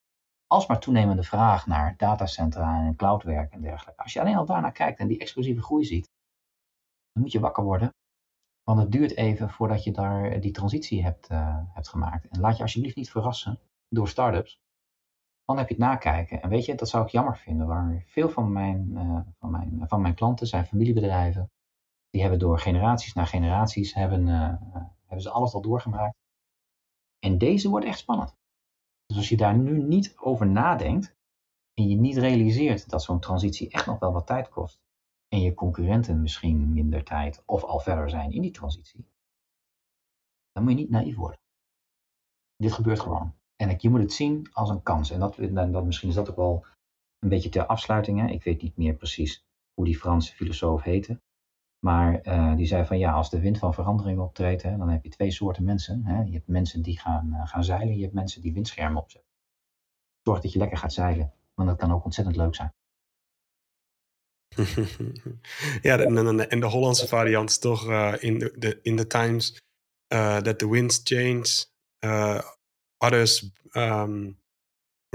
[0.47, 4.03] alsmaar toenemende vraag naar datacentra en cloudwerk en dergelijke.
[4.03, 6.11] Als je alleen al daarnaar kijkt en die explosieve groei ziet,
[7.13, 7.95] dan moet je wakker worden.
[8.63, 12.29] Want het duurt even voordat je daar die transitie hebt, uh, hebt gemaakt.
[12.29, 13.59] En laat je alsjeblieft niet verrassen
[13.89, 14.59] door start-ups.
[15.45, 16.43] Dan heb je het nakijken.
[16.43, 17.67] En weet je, dat zou ik jammer vinden.
[17.67, 21.51] Waar veel van mijn, uh, van mijn, van mijn klanten zijn familiebedrijven
[22.17, 24.55] die hebben door generaties na generaties hebben, uh,
[25.01, 26.17] hebben ze alles al doorgemaakt.
[27.19, 28.35] En deze wordt echt spannend.
[29.07, 31.15] Dus als je daar nu niet over nadenkt
[31.75, 34.81] en je niet realiseert dat zo'n transitie echt nog wel wat tijd kost
[35.29, 39.07] en je concurrenten misschien minder tijd of al verder zijn in die transitie,
[40.53, 41.41] dan moet je niet naïef worden.
[42.57, 43.35] Dit gebeurt gewoon.
[43.57, 45.11] En je moet het zien als een kans.
[45.11, 45.37] En dat,
[45.73, 46.67] dat, misschien is dat ook wel
[47.19, 48.21] een beetje ter afsluiting.
[48.21, 48.27] Hè?
[48.27, 49.45] Ik weet niet meer precies
[49.75, 51.21] hoe die Franse filosoof heette.
[51.87, 55.03] Maar uh, die zei van ja, als de wind van verandering optreedt, hè, dan heb
[55.05, 56.05] je twee soorten mensen.
[56.05, 56.23] Hè.
[56.23, 59.31] Je hebt mensen die gaan, uh, gaan zeilen, je hebt mensen die windschermen opzetten.
[60.23, 62.73] Zorg dat je lekker gaat zeilen, want dat kan ook ontzettend leuk zijn.
[65.83, 69.61] ja, en, de Hollandse variant is toch uh, in the, in the times
[70.09, 71.65] that the winds change,
[72.99, 74.39] others um,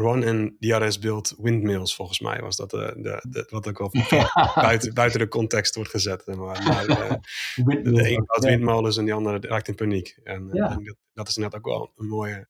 [0.02, 3.91] Ron en others built windmills, volgens mij was dat de, de, de wat ook wel
[4.56, 6.26] buiten, buiten de context wordt gezet.
[6.26, 6.86] Maar, maar
[7.56, 10.20] de, de, een had windmolens en die andere raakt in paniek.
[10.24, 10.70] En, ja.
[10.70, 12.47] en dat, dat, is net ook wel een mooie,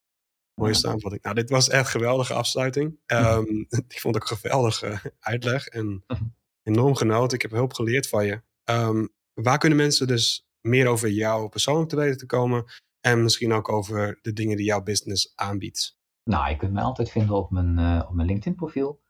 [0.54, 1.22] mooie samenvatting.
[1.22, 2.98] Nou, dit was echt een geweldige afsluiting.
[3.06, 6.04] Um, ik vond het ook een geweldige uitleg en
[6.62, 7.36] enorm genoten.
[7.36, 8.42] Ik heb heel veel geleerd van je.
[8.64, 12.64] Um, waar kunnen mensen dus meer over jou persoonlijk te weten te komen?
[13.00, 16.00] En misschien ook over de dingen die jouw business aanbiedt.
[16.24, 19.00] Nou, je kunt me altijd vinden op mijn, uh, op mijn LinkedIn profiel.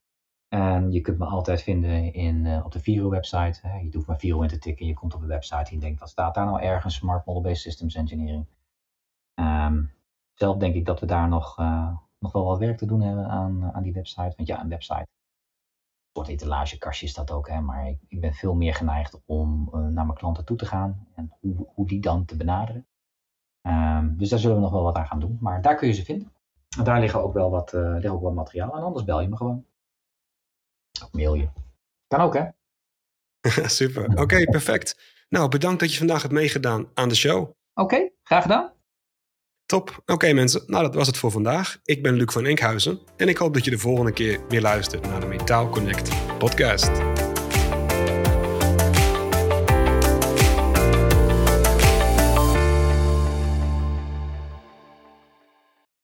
[0.49, 3.59] En je kunt me altijd vinden in, uh, op de Viro website.
[3.63, 3.79] Hè.
[3.79, 5.79] Je doet maar Viro in te tikken en je komt op de website en je
[5.79, 6.95] denkt, wat staat daar nou ergens?
[6.95, 8.47] Smart Model-Based Systems Engineering.
[9.35, 9.93] Um,
[10.35, 13.29] zelf denk ik dat we daar nog, uh, nog wel wat werk te doen hebben
[13.29, 14.33] aan, aan die website.
[14.37, 15.07] Want ja, een website,
[16.13, 17.49] soort etalagekastje is dat ook.
[17.49, 17.61] Hè.
[17.61, 21.07] Maar ik, ik ben veel meer geneigd om naar mijn klanten toe te gaan.
[21.15, 22.87] En hoe, hoe die dan te benaderen.
[23.67, 25.39] Um, dus daar zullen we nog wel wat aan gaan doen.
[25.41, 26.33] Maar daar kun je ze vinden.
[26.83, 28.77] Daar liggen ook wel wat, uh, ligt ook materiaal.
[28.77, 29.67] En anders bel je me gewoon.
[31.03, 31.49] Of mail je.
[32.07, 32.45] Kan ook, hè?
[33.69, 34.21] Super.
[34.21, 34.97] Oké, perfect.
[35.29, 37.51] Nou, bedankt dat je vandaag hebt meegedaan aan de show.
[37.75, 38.73] Oké, graag gedaan.
[39.67, 40.03] Top.
[40.07, 41.79] Oké mensen, nou dat was het voor vandaag.
[41.85, 45.07] Ik ben Luc van Enkhuizen en ik hoop dat je de volgende keer weer luistert
[45.07, 47.12] naar de Metaal Connect podcast.